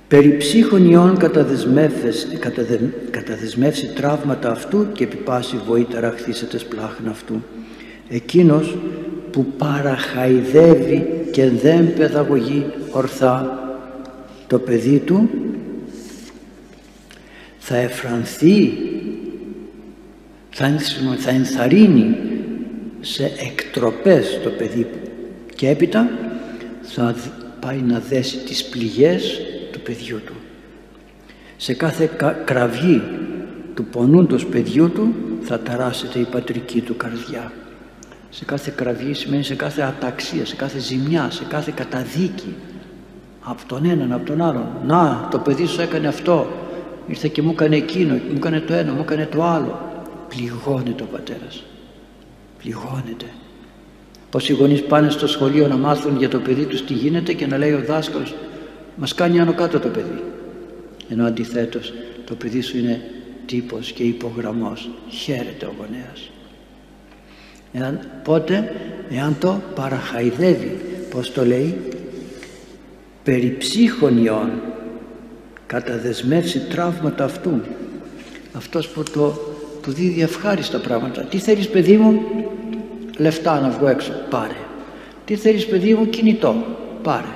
Περί 0.09 0.37
ψύχων 0.37 0.91
ιών 0.91 1.17
καταδεσμεύσει 3.11 3.93
τραύματα 3.95 4.51
αυτού 4.51 4.93
και 4.93 5.05
επί 5.05 5.17
πάση 5.17 5.61
βοήτερα 5.67 6.11
χθίσετε 6.11 6.59
σπλάχνα 6.59 7.11
αυτού. 7.11 7.43
Εκείνος 8.09 8.77
που 9.31 9.47
παραχαϊδεύει 9.59 11.29
και 11.31 11.51
δεν 11.51 11.95
παιδαγωγεί 11.95 12.67
ορθά 12.91 13.59
το 14.47 14.59
παιδί 14.59 14.99
του 14.99 15.31
θα 17.71 17.77
εφρανθεί 17.77 18.73
θα 21.19 21.31
ενθαρρύνει 21.31 22.17
σε 23.01 23.25
εκτροπές 23.25 24.41
το 24.43 24.51
παιδί 24.51 24.87
και 25.55 25.69
έπειτα 25.69 26.09
θα 26.83 27.15
πάει 27.61 27.79
να 27.79 27.99
δέσει 27.99 28.39
τις 28.39 28.65
πληγές 28.65 29.41
του 29.73 29.81
παιδιού 29.81 30.21
του. 30.27 30.33
Σε 31.57 31.75
κάθε 31.75 32.11
κραυγή 32.45 33.03
του 33.75 33.85
πονούντος 33.85 34.47
παιδιού 34.47 34.91
του 34.91 35.15
θα 35.43 35.61
ταράσεται 35.61 36.19
η 36.19 36.27
πατρική 36.31 36.81
του 36.81 36.97
καρδιά. 36.97 37.53
Σε 38.31 38.45
κάθε 38.45 38.73
κραυγή 38.77 39.15
σημαίνει 39.15 39.45
σε 39.45 39.55
κάθε 39.55 39.83
αταξία, 39.83 40.47
σε 40.47 40.57
κάθε 40.57 40.79
ζημιά, 40.79 41.31
σε 41.31 41.45
κάθε 41.49 41.73
καταδίκη 41.77 42.55
από 43.41 43.63
τον 43.67 43.85
έναν, 43.85 44.13
από 44.13 44.27
τον 44.27 44.43
άλλον. 44.43 44.67
Να, 44.87 45.29
το 45.31 45.39
παιδί 45.39 45.67
σου 45.67 45.81
έκανε 45.81 46.09
αυτό, 46.09 46.47
ήρθε 47.09 47.29
και 47.29 47.43
μου 47.43 47.51
έκανε 47.51 47.77
εκείνο, 47.77 48.15
μου 48.15 48.37
έκανε 48.37 48.61
το 48.61 48.73
ένα, 48.75 48.93
μου 48.93 49.01
έκανε 49.01 49.27
το 49.27 49.43
άλλο. 49.43 49.81
Πληγώνεται 50.29 51.03
ο 51.03 51.07
πατέρας. 51.07 51.65
Πληγώνεται. 52.59 53.27
Πως 54.31 54.49
οι 54.49 54.53
γονείς 54.53 54.83
πάνε 54.83 55.11
στο 55.11 55.27
σχολείο 55.27 55.69
να 55.69 55.77
μάθουν 55.77 56.17
για 56.17 56.29
το 56.29 56.39
παιδί 56.39 56.65
τους 56.65 56.85
τι 56.85 56.93
γίνεται 56.93 57.33
και 57.33 57.47
να 57.47 57.59
λέει 57.59 57.73
ο 57.73 57.83
δάσκαλος 57.87 58.35
μας 58.99 59.15
κάνει 59.15 59.41
άνω 59.41 59.53
κάτω 59.53 59.79
το 59.79 59.89
παιδί. 59.89 60.23
Ενώ 61.09 61.27
αντιθέτως 61.27 61.93
το 62.25 62.35
παιδί 62.35 62.61
σου 62.61 62.79
είναι 62.79 63.01
τύπος 63.47 63.93
και 63.93 64.03
υπογραμμός. 64.03 64.91
Χαίρεται 65.09 65.67
ο 65.67 65.75
γονέας. 65.79 66.31
Εάν, 67.73 68.01
πότε, 68.25 68.75
εάν 69.11 69.37
το 69.39 69.61
παραχαϊδεύει, 69.75 70.81
πως 71.11 71.33
το 71.33 71.45
λέει, 71.45 71.79
περί 73.23 73.57
ψύχων 73.59 74.25
ιών, 74.25 74.51
καταδεσμεύσει 75.69 76.59
τραύματα 76.59 77.25
αυτού. 77.25 77.61
Αυτός 78.53 78.89
που 78.89 79.03
το 79.03 79.49
του 79.83 79.95
δίδει 79.95 80.23
ευχάριστα 80.23 80.79
πράγματα. 80.79 81.23
Τι 81.23 81.39
θέλεις 81.39 81.69
παιδί 81.69 81.97
μου, 81.97 82.23
λεφτά 83.17 83.61
να 83.61 83.69
βγω 83.69 83.89
έξω, 83.89 84.13
πάρε. 84.31 84.57
Τι 85.25 85.37
θέλεις 85.37 85.67
παιδί 85.67 85.95
μου, 85.95 86.09
κινητό, 86.09 86.55
πάρε. 87.03 87.27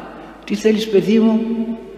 Τι 0.44 0.54
θέλεις 0.54 0.88
παιδί 0.88 1.18
μου, 1.18 1.40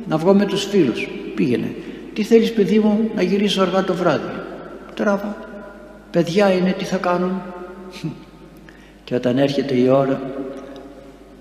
να 0.09 0.17
βγω 0.17 0.35
με 0.35 0.45
τους 0.45 0.65
φίλους, 0.65 1.09
πήγαινε. 1.35 1.75
Τι 2.13 2.23
θέλεις 2.23 2.53
παιδί 2.53 2.79
μου, 2.79 3.11
να 3.15 3.23
γυρίσω 3.23 3.63
αργά 3.63 3.85
το 3.85 3.95
βράδυ, 3.95 4.33
τράβα. 4.95 5.37
Παιδιά 6.11 6.53
είναι, 6.53 6.75
τι 6.79 6.85
θα 6.85 6.97
κάνουν; 6.97 7.43
Και 9.05 9.15
όταν 9.15 9.39
έρχεται 9.39 9.75
η 9.75 9.89
ώρα, 9.89 10.21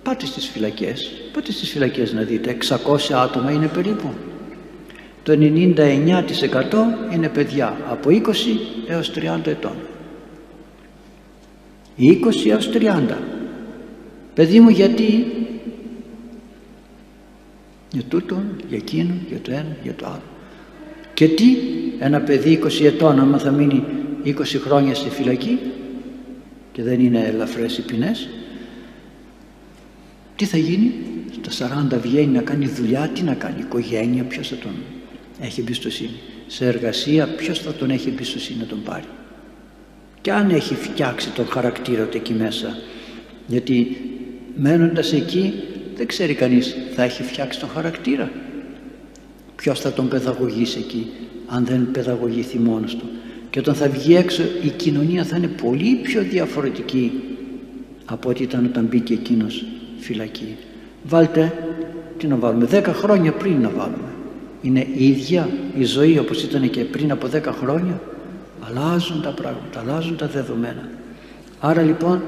πάτε 0.03 0.25
στις 0.25 0.47
φυλακές, 0.47 1.11
πάτε 1.33 1.51
στις 1.51 1.69
φυλακές 1.69 2.13
να 2.13 2.21
δείτε, 2.21 2.49
600 2.49 3.13
άτομα 3.13 3.51
είναι 3.51 3.67
περίπου 3.67 4.13
το 5.23 5.33
99% 5.33 5.35
είναι 7.13 7.29
παιδιά 7.29 7.77
από 7.89 8.09
20 8.09 8.21
έως 8.87 9.11
30 9.15 9.47
ετών. 9.47 9.75
20 11.97 12.49
έως 12.49 12.69
30 12.73 13.17
παιδί 14.33 14.59
μου 14.59 14.69
γιατί; 14.69 15.25
Για 17.91 18.03
τούτο, 18.03 18.41
για 18.67 18.77
εκείνο, 18.77 19.13
για 19.29 19.39
το 19.39 19.51
ένα, 19.51 19.77
για 19.83 19.93
το 19.93 20.05
άλλο. 20.05 20.21
Και 21.13 21.27
τι; 21.27 21.57
Ένα 21.99 22.19
παιδί 22.21 22.59
20 22.63 22.83
ετών 22.85 23.19
άμα 23.19 23.37
θα 23.37 23.51
μείνει 23.51 23.83
20 24.25 24.31
χρόνια 24.43 24.95
στη 24.95 25.09
φυλακή 25.09 25.59
και 26.71 26.83
δεν 26.83 26.99
είναι 26.99 27.23
ελαφρές 27.25 27.77
οι 27.77 27.81
ποινές 27.81 28.29
τι 30.35 30.45
θα 30.45 30.57
γίνει; 30.57 30.93
Στα 31.41 31.87
40 31.91 31.99
βγαίνει 32.01 32.31
να 32.31 32.41
κάνει 32.41 32.67
δουλειά 32.67 33.09
τι 33.13 33.21
να 33.23 33.33
κάνει; 33.33 33.59
Οικογένεια 33.59 34.23
ποιος 34.23 34.47
θα 34.47 34.55
τον 34.55 34.71
έχει 35.39 35.59
εμπιστοσύνη. 35.59 36.19
Σε 36.47 36.65
εργασία 36.65 37.27
ποιος 37.27 37.59
θα 37.59 37.73
τον 37.73 37.89
έχει 37.89 38.09
εμπιστοσύνη 38.09 38.59
να 38.59 38.65
τον 38.65 38.83
πάρει; 38.83 39.03
Και 40.21 40.31
αν 40.31 40.49
έχει 40.49 40.75
φτιάξει 40.75 41.29
τον 41.29 41.45
χαρακτήρα 41.45 42.03
του 42.03 42.17
εκεί 42.17 42.33
μέσα. 42.33 42.77
Γιατί 43.47 43.97
μένοντας 44.55 45.13
εκεί 45.13 45.53
δεν 45.95 46.07
ξέρει 46.07 46.33
κανείς 46.33 46.75
θα 46.95 47.03
έχει 47.03 47.23
φτιάξει 47.23 47.59
τον 47.59 47.69
χαρακτήρα. 47.69 48.31
Ποιος 49.55 49.79
θα 49.79 49.93
τον 49.93 50.07
παιδαγωγήσει 50.07 50.79
εκεί 50.79 51.11
αν 51.47 51.65
δεν 51.65 51.91
παιδαγωγηθεί 51.91 52.59
μόνος 52.59 52.95
του. 52.95 53.09
Και 53.49 53.59
όταν 53.59 53.75
θα 53.75 53.89
βγει 53.89 54.15
έξω 54.15 54.43
η 54.63 54.69
κοινωνία 54.69 55.23
θα 55.23 55.37
είναι 55.37 55.47
πολύ 55.47 55.95
πιο 55.95 56.21
διαφορετική 56.21 57.11
από 58.05 58.29
ό,τι 58.29 58.43
ήταν 58.43 58.65
όταν 58.65 58.85
μπήκε 58.85 59.13
εκείνος 59.13 59.65
φυλακή. 59.97 60.55
Βάλτε, 61.03 61.53
τι 62.17 62.27
να 62.27 62.35
βάλουμε, 62.35 62.65
δέκα 62.65 62.93
χρόνια 62.93 63.31
πριν 63.31 63.61
να 63.61 63.69
βάλουμε 63.69 64.12
είναι 64.63 64.87
ίδια 64.97 65.49
η 65.77 65.83
ζωή 65.83 66.17
όπως 66.17 66.43
ήταν 66.43 66.69
και 66.69 66.83
πριν 66.83 67.11
από 67.11 67.27
10 67.33 67.41
χρόνια. 67.59 68.01
Αλλάζουν 68.67 69.21
τα 69.21 69.29
πράγματα, 69.29 69.79
αλλάζουν 69.79 70.17
τα 70.17 70.27
δεδομένα. 70.27 70.89
Άρα 71.59 71.81
λοιπόν 71.81 72.21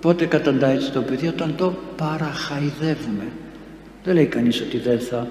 πότε 0.00 0.26
καταντάει 0.26 0.74
έτσι 0.74 0.90
το 0.90 1.00
παιδί 1.00 1.26
όταν 1.26 1.54
το 1.56 1.74
παραχαϊδεύουμε. 1.96 3.26
Δεν 4.04 4.14
λέει 4.14 4.26
κανείς 4.26 4.60
ότι 4.60 4.78
δεν 4.78 5.00
θα 5.00 5.28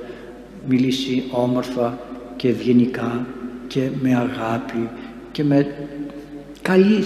μιλήσει 0.68 1.24
όμορφα 1.32 1.98
και 2.36 2.48
ευγενικά 2.48 3.25
και 3.68 3.90
με 4.01 4.16
αγάπη 4.16 4.90
και 5.32 5.44
με, 5.44 5.75
καλή, 6.62 7.04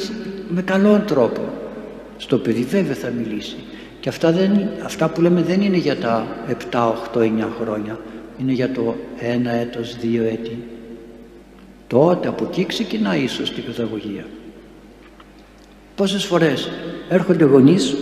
με 0.50 0.62
καλόν 0.62 1.06
τρόπο 1.06 1.42
στο 2.18 2.38
παιδί. 2.38 2.62
Βέβαια 2.62 2.96
θα 2.96 3.10
μιλήσει. 3.10 3.56
Και 4.00 4.10
αυτά, 4.10 4.32
δεν, 4.32 4.68
αυτά 4.84 5.10
που 5.10 5.22
λέμε 5.22 5.42
δεν 5.42 5.62
είναι 5.62 5.78
για 5.78 5.96
τα 5.96 6.28
7, 6.72 6.94
8, 7.14 7.20
9 7.20 7.28
χρόνια 7.62 8.00
είναι 8.40 8.52
για 8.52 8.72
το 8.72 8.96
ένα 9.20 9.52
έτος, 9.52 9.96
δύο 9.96 10.24
έτη. 10.24 10.64
Τότε 11.88 12.28
από 12.28 12.46
εκεί 12.46 12.66
ξεκινάει 12.66 13.22
η 13.22 13.28
σωστή 13.28 13.62
παιδαγωγία. 13.62 14.26
Πόσες 15.96 16.24
φορές 16.26 16.70
έρχονται 17.10 17.46
γονείς, 17.46 17.96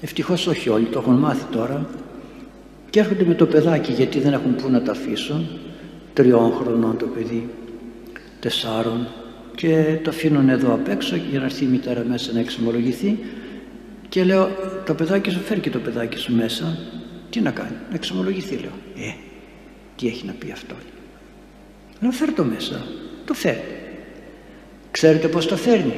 ευτυχώς 0.00 0.46
όχι 0.46 0.68
όλοι, 0.68 0.84
το 0.84 0.98
έχουν 0.98 1.14
μάθει 1.14 1.44
τώρα, 1.50 1.88
και 2.90 3.00
έρχονται 3.00 3.24
με 3.24 3.34
το 3.34 3.46
παιδάκι 3.46 3.92
γιατί 3.92 4.20
δεν 4.20 4.32
έχουν 4.32 4.54
πού 4.54 4.68
να 4.70 4.82
τα 4.82 4.92
αφήσουν, 4.92 5.48
τριών 6.12 6.52
χρονών 6.52 6.96
το 6.96 7.06
παιδί, 7.06 7.48
τεσσάρων, 8.40 9.08
και 9.54 9.98
το 10.02 10.10
αφήνουν 10.10 10.48
εδώ 10.48 10.72
απ' 10.72 10.88
έξω 10.88 11.16
για 11.30 11.38
να 11.38 11.44
έρθει 11.44 11.64
η 11.64 11.68
μητέρα 11.68 12.04
μέσα 12.08 12.32
να 12.32 12.40
εξομολογηθεί. 12.40 13.18
Και 14.08 14.24
λέω 14.24 14.48
το 14.86 14.94
παιδάκι 14.94 15.30
σου 15.30 15.40
φέρει 15.40 15.60
και 15.60 15.70
το 15.70 15.78
παιδάκι 15.78 16.18
σου 16.18 16.34
μέσα 16.34 16.78
τι 17.30 17.40
να 17.40 17.50
κάνει, 17.50 17.76
να 17.88 17.94
εξομολογηθεί 17.94 18.56
λέω. 18.56 18.72
Ε, 18.96 19.12
τι 19.96 20.06
έχει 20.06 20.26
να 20.26 20.32
πει 20.32 20.50
αυτό. 20.52 20.74
Λέω 22.00 22.10
φέρ 22.10 22.32
το 22.32 22.44
μέσα, 22.44 22.86
το 23.24 23.34
φέρει. 23.34 23.64
Ξέρετε 24.90 25.28
πως 25.28 25.46
το 25.46 25.56
φέρνει; 25.56 25.94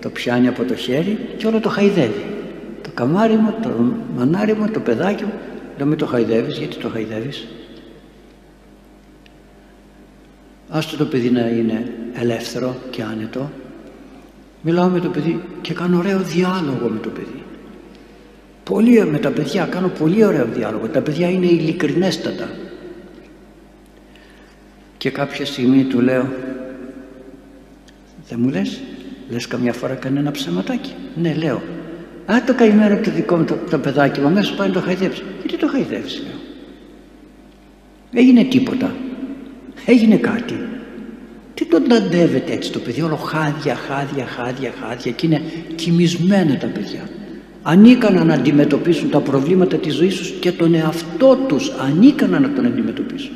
Το 0.00 0.10
πιάνει 0.10 0.48
από 0.48 0.64
το 0.64 0.74
χέρι 0.74 1.18
και 1.36 1.46
όλο 1.46 1.60
το 1.60 1.68
χαϊδεύει. 1.68 2.24
Το 2.82 2.90
καμάρι 2.94 3.36
μου, 3.36 3.54
το 3.62 3.94
μανάρι 4.16 4.54
μου, 4.54 4.70
το 4.70 4.80
παιδάκι 4.80 5.24
μου. 5.24 5.32
Λέω 5.76 5.86
μην 5.86 5.98
το 5.98 6.06
χαϊδεύεις, 6.06 6.58
γιατί 6.58 6.76
το 6.76 6.88
χαϊδεύεις; 6.88 7.46
Άστο 10.68 10.96
το 10.96 11.04
παιδί 11.04 11.30
να 11.30 11.48
είναι 11.48 11.92
ελεύθερο 12.14 12.76
και 12.90 13.02
άνετο. 13.02 13.50
μιλάω 14.62 14.88
με 14.88 15.00
το 15.00 15.08
παιδί 15.08 15.42
και 15.60 15.74
κάνω 15.74 15.98
ωραίο 15.98 16.18
διάλογο 16.18 16.88
με 16.88 16.98
το 16.98 17.08
παιδί 17.08 17.44
πολύ 18.64 19.06
με 19.06 19.18
τα 19.18 19.30
παιδιά 19.30 19.66
κάνω 19.66 19.88
πολύ 19.88 20.24
ωραίο 20.24 20.46
διάλογο 20.54 20.88
τα 20.88 21.00
παιδιά 21.00 21.30
είναι 21.30 21.46
ειλικρινέστατα 21.46 22.48
και 24.98 25.10
κάποια 25.10 25.46
στιγμή 25.46 25.84
του 25.84 26.00
λέω 26.00 26.28
δεν 28.28 28.38
μου 28.40 28.48
λες 28.48 28.80
λες 29.30 29.46
καμιά 29.46 29.72
φορά 29.72 29.94
κανένα 29.94 30.30
ψεματάκι; 30.30 30.94
Ναι 31.14 31.34
λέω 31.34 31.62
Α, 32.26 32.42
το 32.46 32.54
καημένο 32.54 32.94
από 32.94 33.04
το 33.04 33.10
δικό 33.10 33.36
μου 33.36 33.44
το, 33.44 33.58
το 33.70 33.78
παιδάκι 33.78 34.20
μου, 34.20 34.26
αμέσως 34.26 34.56
πάει 34.56 34.68
να 34.68 34.74
το 34.74 34.80
χαϊδέψει. 34.80 35.22
Γιατί 35.40 35.56
το 35.56 35.68
χαϊδεύσει, 35.68 36.22
λέω. 36.22 36.40
Έγινε 38.12 38.44
τίποτα. 38.44 38.94
Έγινε 39.86 40.16
κάτι. 40.16 40.54
Τι 41.54 41.66
τον 41.66 41.88
ταντεύεται 41.88 42.52
έτσι 42.52 42.72
το 42.72 42.78
παιδί, 42.78 43.02
όλο 43.02 43.16
χάδια, 43.16 43.74
χάδια, 43.74 44.26
χάδια, 44.26 44.72
χάδια 44.80 45.12
και 45.12 45.26
είναι 45.26 45.42
κοιμισμένα 45.74 46.56
τα 46.56 46.66
παιδιά. 46.66 47.08
Ανίκανα 47.66 48.24
να 48.24 48.34
αντιμετωπίσουν 48.34 49.10
τα 49.10 49.20
προβλήματα 49.20 49.76
της 49.76 49.94
ζωής 49.94 50.16
τους 50.16 50.30
και 50.30 50.52
τον 50.52 50.74
εαυτό 50.74 51.38
τους. 51.46 51.72
Ανίκανα 51.88 52.40
να 52.40 52.52
τον 52.52 52.66
αντιμετωπίσουν. 52.66 53.32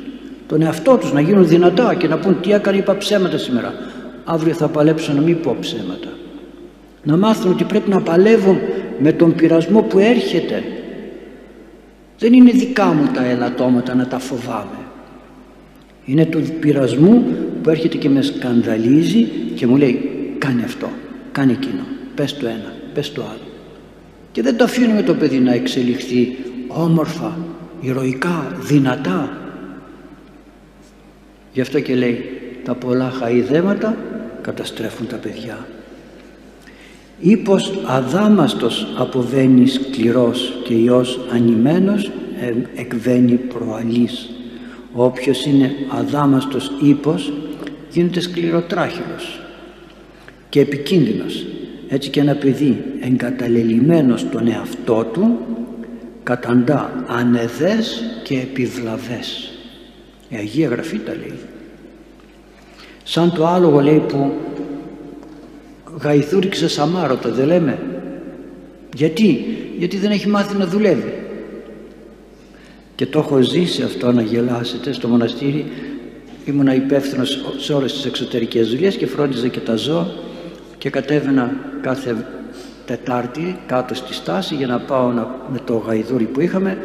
Τον 0.47 0.61
εαυτό 0.61 0.97
τους 0.97 1.13
να 1.13 1.21
γίνουν 1.21 1.47
δυνατά 1.47 1.95
και 1.95 2.07
να 2.07 2.17
πούν 2.17 2.41
τι 2.41 2.51
έκανε 2.51 2.77
είπα 2.77 2.97
ψέματα 2.97 3.37
σήμερα. 3.37 3.73
Αύριο 4.23 4.53
θα 4.53 4.67
παλέψω 4.67 5.13
να 5.13 5.21
μην 5.21 5.39
πω 5.41 5.57
ψέματα 5.59 6.07
να 7.03 7.17
μάθουν 7.17 7.51
ότι 7.51 7.63
πρέπει 7.63 7.89
να 7.89 8.01
παλεύουν 8.01 8.57
με 8.99 9.11
τον 9.11 9.35
πειρασμό 9.35 9.81
που 9.81 9.99
έρχεται. 9.99 10.63
Δεν 12.19 12.33
είναι 12.33 12.51
δικά 12.51 12.85
μου 12.85 13.09
τα 13.13 13.25
ελαττώματα 13.25 13.95
να 13.95 14.07
τα 14.07 14.19
φοβάμαι. 14.19 14.77
Είναι 16.05 16.25
του 16.25 16.41
πειρασμού 16.59 17.23
που 17.63 17.69
έρχεται 17.69 17.97
και 17.97 18.09
με 18.09 18.21
σκανδαλίζει 18.21 19.23
και 19.55 19.67
μου 19.67 19.75
λέει 19.75 20.09
κάνε 20.37 20.63
αυτό, 20.63 20.89
κάνε 21.31 21.51
εκείνο 21.51 21.81
πες 22.15 22.37
το 22.37 22.47
ένα, 22.47 22.73
πες 22.93 23.11
το 23.11 23.21
άλλο 23.21 23.48
και 24.31 24.41
δεν 24.41 24.57
το 24.57 24.63
αφήνουμε 24.63 25.01
το 25.01 25.13
παιδί 25.13 25.39
να 25.39 25.53
εξελιχθεί 25.53 26.37
όμορφα, 26.67 27.37
ηρωικά, 27.81 28.57
δυνατά 28.59 29.37
γι' 31.53 31.61
αυτό 31.61 31.79
και 31.79 31.95
λέει 31.95 32.23
τα 32.63 32.75
πολλά 32.75 33.09
χαϊδέματα 33.09 33.97
καταστρέφουν 34.41 35.07
τα 35.07 35.15
παιδιά 35.15 35.67
Ήπως 37.19 37.73
αδάμαστος 37.85 38.87
αποβαίνει 38.97 39.67
σκληρός 39.67 40.61
και 40.63 40.73
Υιός 40.73 41.19
ανημένος 41.33 42.11
εκβαίνει 42.75 43.33
προαλής. 43.33 44.29
Όποιος 44.93 45.45
είναι 45.45 45.71
αδάμαστος 45.89 46.71
ύπος 46.81 47.33
γίνεται 47.91 48.19
σκληροτράχυλος 48.19 49.39
και 50.49 50.59
επικίνδυνος. 50.59 51.45
Έτσι 51.89 52.09
και 52.09 52.19
ένα 52.19 52.35
παιδί 52.35 52.83
εγκαταλελειμμένος 53.01 54.19
στον 54.19 54.47
εαυτό 54.47 55.09
του 55.13 55.39
καταντά 56.23 57.05
ανεδές 57.07 58.03
και 58.23 58.35
επιβλαβές. 58.35 59.51
Η 60.29 60.35
Αγία 60.35 60.67
Γραφή 60.67 60.97
τα 60.97 61.11
λέει. 61.11 61.39
Σαν 63.03 63.33
το 63.33 63.47
άλογο 63.47 63.79
λέει 63.79 64.03
που 64.07 64.31
γαϊθούριξε 66.01 66.67
σαμάρωτα 66.67 67.29
δεν 67.29 67.47
λέμε 67.47 67.79
γιατί; 68.95 69.45
Γιατί 69.77 69.97
δεν 69.97 70.11
έχει 70.11 70.27
μάθει 70.27 70.57
να 70.57 70.65
δουλεύει 70.65 71.13
και 72.95 73.05
το 73.05 73.19
έχω 73.19 73.41
ζήσει 73.41 73.81
αυτό 73.81 74.11
να 74.11 74.21
γελάσετε 74.21 74.91
στο 74.91 75.07
μοναστήρι 75.07 75.65
ήμουνα 76.45 76.75
υπεύθυνος 76.75 77.55
σε 77.57 77.73
όλες 77.73 77.93
τις 77.93 78.05
εξωτερικές 78.05 78.69
δουλειές 78.69 78.95
και 78.95 79.07
φρόντιζα 79.07 79.47
και 79.47 79.59
τα 79.59 79.75
ζώα 79.75 80.07
και 80.79 80.89
κατέβαινα 80.89 81.55
κάθε 81.81 82.25
Τετάρτη 82.89 83.59
κάτω 83.65 83.93
στη 83.93 84.13
στάση 84.13 84.55
για 84.55 84.67
να 84.67 84.79
πάω 84.79 85.11
να, 85.11 85.35
με 85.51 85.59
το 85.65 85.77
γαϊδούρι 85.77 86.23
που 86.23 86.41
είχαμε 86.41 86.77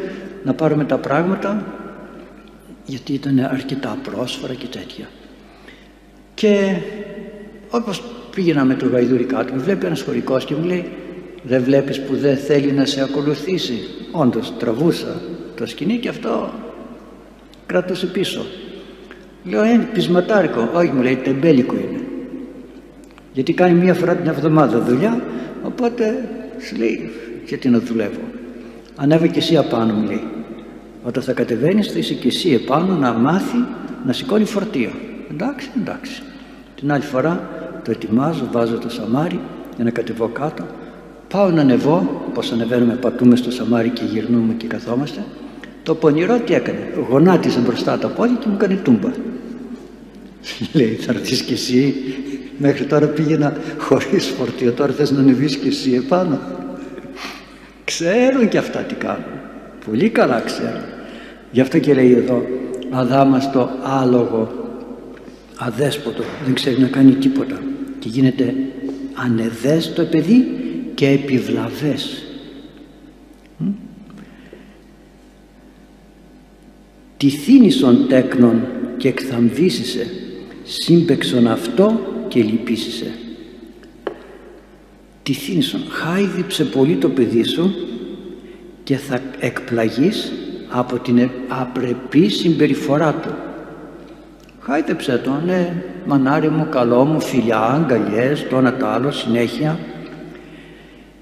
να 0.43 0.53
πάρουμε 0.53 0.83
τα 0.85 0.97
πράγματα 0.97 1.65
γιατί 2.85 3.13
ήταν 3.13 3.39
αρκετά 3.39 3.97
πρόσφορα 4.03 4.53
και 4.53 4.65
τέτοια. 4.65 5.05
Και 6.33 6.75
όπως 7.69 8.03
πήγαινα 8.35 8.65
με 8.65 8.75
το 8.75 8.87
γαϊδούρι 8.87 9.23
κάτω 9.23 9.53
με 9.53 9.59
βλέπει 9.59 9.85
ένας 9.85 10.01
χωρικός 10.01 10.45
και 10.45 10.55
μου 10.55 10.63
λέει 10.63 10.91
δεν 11.43 11.63
βλέπεις 11.63 12.01
που 12.01 12.15
δεν 12.15 12.37
θέλει 12.37 12.71
να 12.71 12.85
σε 12.85 13.01
ακολουθήσει 13.01 13.79
όντως 14.11 14.53
τραβούσα 14.59 15.21
το 15.55 15.65
σκηνή 15.65 15.97
και 15.97 16.09
αυτό 16.09 16.53
κρατούσε 17.65 18.05
πίσω. 18.05 18.45
Λέω 19.43 19.63
ε 19.63 19.87
πεισματάρικο 19.93 20.69
όχι 20.73 20.91
μου 20.91 21.01
λέει 21.01 21.15
τεμπέλικο 21.15 21.75
είναι 21.75 22.04
γιατί 23.35 23.53
κάνει 23.53 23.79
μία 23.79 23.93
φορά 23.93 24.15
την 24.15 24.29
εβδομάδα 24.29 24.79
δουλειά 24.79 25.21
οπότε 25.63 26.29
σου 26.59 26.75
λέει 26.75 27.09
γιατί 27.45 27.69
να 27.69 27.79
δουλεύω 27.79 28.21
ανέβε 28.95 29.27
και 29.27 29.39
εσύ 29.39 29.57
απάνω 29.57 29.93
μου 29.93 30.05
λέει. 30.05 30.23
Όταν 31.03 31.23
θα 31.23 31.33
κατεβαίνεις 31.33 31.87
θα 31.87 31.99
είσαι 31.99 32.13
και 32.13 32.27
εσύ 32.27 32.51
επάνω 32.51 32.95
να 32.95 33.13
μάθει 33.13 33.57
να 34.05 34.13
σηκώνει 34.13 34.45
φορτίο. 34.45 34.89
Εντάξει 35.31 35.69
εντάξει. 35.81 36.21
Την 36.75 36.91
άλλη 36.91 37.03
φορά 37.03 37.49
το 37.83 37.91
ετοιμάζω, 37.91 38.47
βάζω 38.51 38.77
το 38.77 38.89
σαμάρι 38.89 39.39
για 39.75 39.83
να 39.83 39.89
κατεβώ 39.89 40.27
κάτω. 40.27 40.63
Πάω 41.27 41.49
να 41.49 41.61
ανεβώ, 41.61 42.25
πως 42.33 42.51
ανεβαίνουμε 42.51 42.93
πατούμε 42.93 43.35
στο 43.35 43.51
σαμάρι 43.51 43.89
και 43.89 44.03
γυρνούμε 44.05 44.53
και 44.53 44.67
καθόμαστε. 44.67 45.23
Το 45.83 45.95
πονηρό 45.95 46.39
τι 46.39 46.53
έκανε, 46.53 46.87
γονάτισε 47.09 47.59
μπροστά 47.59 47.97
τα 47.97 48.07
πόδια 48.07 48.35
και 48.39 48.47
μου 48.47 48.53
έκανε 48.53 48.75
τούμπα. 48.83 49.09
Λέει 50.73 50.93
θα 50.93 51.11
έρθεις 51.11 51.41
κι 51.41 51.53
εσύ 51.53 51.93
μέχρι 52.57 52.85
τώρα 52.85 53.07
πήγαινα 53.07 53.57
χωρίς 53.77 54.25
φορτίο 54.25 54.71
τώρα 54.71 54.93
θες 54.93 55.11
να 55.11 55.19
ανεβείς 55.19 55.57
κι 55.57 55.67
εσύ 55.67 55.93
επάνω. 55.93 56.39
Ξέρουν 57.83 58.47
και 58.49 58.57
αυτά 58.57 58.79
τι 58.79 58.95
κάνουν. 58.95 59.23
Πολύ 59.85 60.09
καλά 60.09 60.39
ξέρουν. 60.39 60.83
Γι' 61.51 61.61
αυτό 61.61 61.79
και 61.79 61.93
λέει 61.93 62.13
εδώ 62.13 62.45
αδάμαστο 62.89 63.69
άλογο 63.83 64.51
αδέσποτο 65.57 66.23
δεν 66.45 66.53
ξέρει 66.53 66.81
να 66.81 66.87
κάνει 66.87 67.11
τίποτα 67.11 67.59
και 67.99 68.09
γίνεται 68.09 68.53
ανεδές 69.13 69.93
το 69.93 70.03
παιδί 70.03 70.47
και 70.93 71.07
επιβλαβές. 71.07 72.25
Τι 77.17 77.29
θύνησον 77.29 78.07
τέκνον 78.07 78.61
και 78.97 79.07
εκθαμβήσισε 79.07 80.07
σύμπεξον 80.63 81.47
αυτό 81.47 81.99
και 82.35 82.43
λυπήσισε 82.43 83.11
τι 85.23 85.33
θύνησον 85.33 85.81
χάιδεψε 85.89 86.63
πολύ 86.63 86.95
το 86.95 87.09
παιδί 87.09 87.43
σου 87.43 87.73
και 88.83 88.97
θα 88.97 89.21
εκπλαγείς 89.39 90.31
από 90.69 90.99
την 90.99 91.29
απρεπή 91.47 92.29
συμπεριφορά 92.29 93.13
του. 93.13 93.29
Χάιδεψε 94.59 95.17
το 95.17 95.41
ναι 95.45 95.83
μανάρι 96.05 96.49
μου 96.49 96.67
καλό 96.69 97.05
μου 97.05 97.21
φιλιά 97.21 97.59
αγκαλιές 97.59 98.47
το 98.47 98.57
ένα 98.57 98.77
το 98.77 98.87
άλλο 98.87 99.11
συνέχεια. 99.11 99.79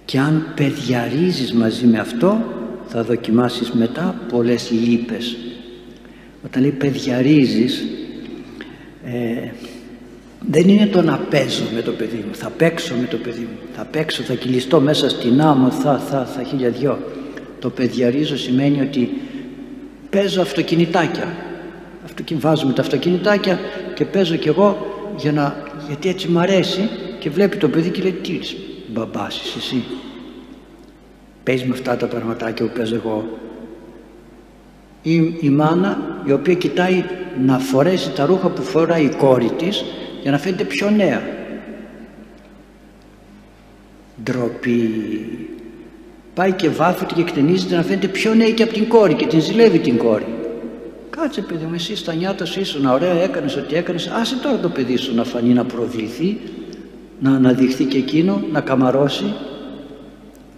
Και 0.05 0.19
αν 0.19 0.53
παιδιαρίζεις 0.55 1.53
μαζί 1.53 1.85
με 1.85 1.99
αυτό 1.99 2.37
θα 2.87 3.03
δοκιμάσεις 3.03 3.71
μετά 3.71 4.15
πολλές 4.31 4.71
λύπες. 4.71 5.37
Όταν 6.45 6.61
λέει 6.61 6.71
παιδιαρίζεις 6.71 7.83
ε, 9.05 9.51
δεν 10.49 10.69
είναι 10.69 10.85
το 10.85 11.01
να 11.01 11.17
παίζω 11.17 11.63
με 11.73 11.81
το 11.81 11.91
παιδί 11.91 12.23
μου. 12.27 12.35
Θα 12.35 12.49
παίξω 12.49 12.95
με 12.95 13.07
το 13.07 13.17
παιδί 13.17 13.39
μου. 13.39 13.57
Θα 13.75 13.85
παίξω, 13.85 14.23
θα 14.23 14.33
κυλιστώ 14.33 14.81
μέσα 14.81 15.09
στην 15.09 15.41
άμμο 15.41 15.71
θα, 15.71 15.97
θα, 15.97 16.25
θα 16.25 16.43
χιλιαδιό 16.43 16.99
το 17.63 17.69
παιδιαρίζω 17.69 18.37
σημαίνει 18.37 18.81
ότι 18.81 19.09
παίζω 20.09 20.41
αυτοκινητάκια. 20.41 21.35
Βάζουμε 22.33 22.73
τα 22.73 22.81
αυτοκινητάκια 22.81 23.59
και 23.95 24.05
παίζω 24.05 24.35
κι 24.35 24.47
εγώ 24.47 24.77
για 25.17 25.31
να, 25.31 25.55
γιατί 25.87 26.09
έτσι 26.09 26.27
μ' 26.27 26.39
αρέσει 26.39 26.89
και 27.19 27.29
βλέπει 27.29 27.57
το 27.57 27.69
παιδί 27.69 27.89
και 27.89 28.01
λέει 28.01 28.11
τι 28.11 28.39
μπαμπάς 28.87 29.41
είσαι 29.41 29.57
εσύ. 29.57 29.83
Παίζεις 31.43 31.67
με 31.67 31.73
αυτά 31.73 31.97
τα 31.97 32.07
πραγματάκια 32.07 32.65
που 32.65 32.77
παίζω 32.77 32.95
εγώ 32.95 33.37
ή 35.01 35.13
η 35.41 35.49
μάνα 35.49 36.21
η 36.25 36.31
οποία 36.31 36.53
κοιτάει 36.53 37.03
να 37.45 37.59
φορέσει 37.59 38.11
τα 38.11 38.25
ρούχα 38.25 38.49
που 38.49 38.61
φοράει 38.61 39.03
η 39.03 39.15
κόρη 39.17 39.51
της 39.57 39.83
για 40.23 40.31
να 40.31 40.37
φαίνεται 40.37 40.63
πιο 40.63 40.89
νέα. 40.89 41.21
Ντροπή. 44.23 44.89
Πάει 46.33 46.51
και 46.51 46.69
βάφεται 46.69 47.13
και 47.13 47.21
εκτενίζεται 47.21 47.75
να 47.75 47.83
φαίνεται 47.83 48.07
πιο 48.07 48.33
νέα 48.33 48.51
και 48.51 48.63
από 48.63 48.73
την 48.73 48.87
κόρη 48.87 49.13
και 49.13 49.25
την 49.25 49.41
ζηλεύει 49.41 49.79
την 49.79 49.97
κόρη. 49.97 50.25
Κάτσε 51.09 51.41
παιδί 51.41 51.65
μου 51.65 51.73
εσύ 51.73 51.95
στα 51.95 52.13
νιάτα 52.13 52.45
σου 52.45 52.59
ήσουν 52.59 52.85
ωραία 52.85 53.13
έκανες 53.13 53.55
ό,τι 53.55 53.75
έκανες. 53.75 54.07
Άσε 54.07 54.35
τώρα 54.35 54.57
το 54.57 54.69
παιδί 54.69 54.95
σου 54.95 55.15
να 55.15 55.23
φανεί 55.23 55.53
να 55.53 55.65
προβληθεί 55.65 56.37
να 57.19 57.31
αναδειχθεί 57.31 57.83
και 57.83 57.97
εκείνο 57.97 58.43
να 58.51 58.61
καμαρώσει. 58.61 59.33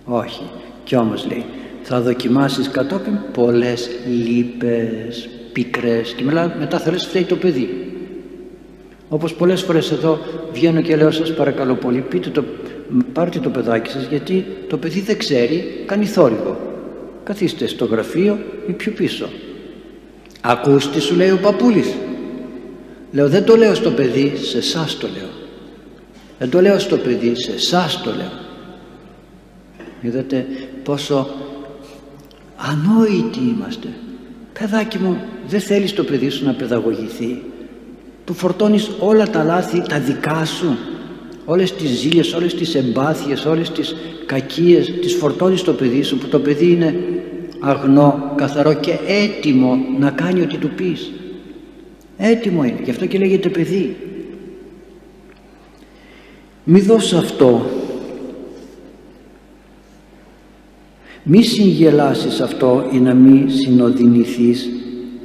Όχι. 0.06 0.44
Κι 0.84 0.96
όμως 0.96 1.28
λέει 1.28 1.46
θα 1.82 2.02
δοκιμάσεις 2.02 2.70
κατόπιν 2.70 3.18
πολλές 3.34 3.90
λύπες 4.08 5.30
πικρές. 5.54 6.14
Και 6.14 6.24
μετά 6.60 6.80
θα 6.80 6.92
λες 6.92 7.06
φταίει 7.06 7.24
το 7.24 7.36
παιδί 7.36 7.85
όπως 9.16 9.34
πολλές 9.34 9.62
φορές 9.62 9.92
εδώ 9.92 10.20
βγαίνω 10.54 10.82
και 10.82 10.96
λέω 10.96 11.12
σας 11.12 11.34
παρακαλώ 11.34 11.76
πολύ 11.76 12.00
πείτε 12.00 12.30
το 12.30 12.44
πάρτε 13.14 13.40
το 13.40 13.50
παιδάκι 13.50 13.90
σας 13.90 14.08
γιατί 14.10 14.46
το 14.68 14.78
παιδί 14.78 15.00
δεν 15.00 15.18
ξέρει, 15.18 15.84
κάνει 15.86 16.06
θόρυβο. 16.06 16.58
Καθίστε 17.24 17.68
στο 17.68 17.86
γραφείο 17.86 18.40
ή 18.68 18.72
πιο 18.72 18.92
πίσω. 18.92 19.30
Ακούς 20.42 20.90
τι 20.90 21.00
σου 21.00 21.16
λέει 21.16 21.32
ο 21.32 21.40
παππούλης. 21.42 21.94
Λέω 23.12 23.30
δεν 23.30 23.44
το 23.44 23.56
λέω 23.56 23.76
στο 23.76 23.92
παιδί, 23.92 24.34
σε 24.36 24.58
εσάς 24.58 24.98
το 24.98 25.08
λέω. 25.18 25.30
Δεν 26.40 26.50
το 26.50 26.62
λέω 26.62 26.80
στο 26.80 26.98
παιδί, 26.98 27.36
σε 27.36 27.52
εσάς 27.52 28.02
το 28.02 28.12
λέω. 28.12 28.32
Είδατε 30.02 30.46
πόσο 30.84 31.30
ανόητοι 32.56 33.40
είμαστε. 33.40 33.88
Παιδάκι 34.60 34.98
μου, 34.98 35.18
δεν 35.48 35.60
θέλεις 35.60 35.94
το 35.94 36.04
παιδί 36.04 36.30
σου 36.30 36.46
να 36.46 36.54
παιδαγωγηθεί. 36.54 37.42
Του 38.26 38.34
φορτώνεις 38.34 38.92
όλα 39.00 39.30
τα 39.30 39.44
λάθη 39.44 39.82
τα 39.82 40.00
δικά 40.00 40.46
σου. 40.46 40.78
Όλες 41.46 41.74
τις 41.74 41.90
ζήλιες, 41.90 42.34
όλες 42.34 42.56
τις 42.56 42.76
εμπάθειες, 42.76 43.46
όλες 43.46 43.72
τις 43.72 43.96
κακίες 44.26 44.92
τις 45.02 45.14
φορτώνεις 45.14 45.60
στο 45.60 45.74
παιδί 45.74 46.02
σου 46.02 46.18
που 46.18 46.28
το 46.28 46.40
παιδί 46.40 46.72
είναι 46.72 46.96
αγνό, 47.60 48.34
καθαρό 48.36 48.74
και 48.74 48.98
έτοιμο 49.08 49.78
να 50.00 50.12
κάνει 50.12 50.42
ό,τι 50.42 50.58
του 50.58 50.70
πεις. 50.70 51.12
Έτοιμο 52.18 52.64
είναι, 52.64 52.80
γι' 52.84 52.90
αυτό 52.90 53.06
και 53.06 53.18
λέγεται 53.18 53.50
παιδί. 53.50 53.96
Μη 56.64 56.80
δώσ' 56.80 57.14
αυτό. 57.14 57.70
Μη 61.24 61.44
συγγελάσεις 61.44 62.42
αυτό 62.42 62.90
ή 62.92 62.98
να 62.98 63.14
μη 63.14 63.46
συνοδυνηθείς 63.52 64.70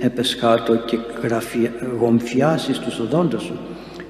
επεσχάτω 0.01 0.77
και 0.77 0.99
γομφιάσεις 1.99 2.79
τους 2.79 2.99
οδόντες 2.99 3.43
σου. 3.43 3.59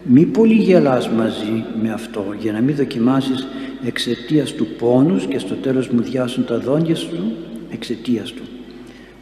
Μη 0.02 0.26
πολύ 0.26 0.54
γελάς 0.54 1.08
μαζί 1.08 1.64
με 1.82 1.92
αυτό 1.92 2.24
για 2.38 2.52
να 2.52 2.60
μην 2.60 2.76
δοκιμάσεις 2.76 3.46
εξαιτίας 3.84 4.52
του 4.52 4.66
πόνους 4.66 5.26
και 5.26 5.38
στο 5.38 5.54
τέλος 5.54 5.88
μου 5.88 6.02
διάσουν 6.02 6.44
τα 6.44 6.58
δόντια 6.58 6.94
σου 6.94 7.32
εξαιτίας 7.70 8.32
του. 8.32 8.42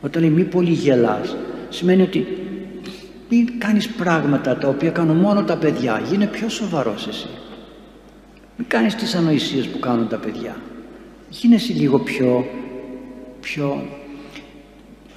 Όταν 0.01 0.23
λέει 0.23 0.31
μη 0.31 0.45
πολύ 0.45 0.71
γελάς 0.71 1.37
σημαίνει 1.69 2.03
ότι 2.03 2.27
μην 3.29 3.59
κάνεις 3.59 3.89
πράγματα 3.89 4.57
τα 4.57 4.69
οποία 4.69 4.91
κάνουν 4.91 5.17
μόνο 5.17 5.45
τα 5.45 5.57
παιδιά. 5.57 6.03
Γίνε 6.11 6.27
πιο 6.27 6.49
σοβαρός 6.49 7.07
εσύ. 7.07 7.29
Μην 8.57 8.69
κάνεις 8.69 8.95
τις 8.95 9.15
ανοησίες 9.15 9.67
που 9.67 9.79
κάνουν 9.79 10.09
τα 10.09 10.17
παιδιά. 10.17 10.57
Γίνεσαι 11.31 11.73
λίγο 11.73 11.99
πιο, 11.99 12.47
πιο 13.41 13.83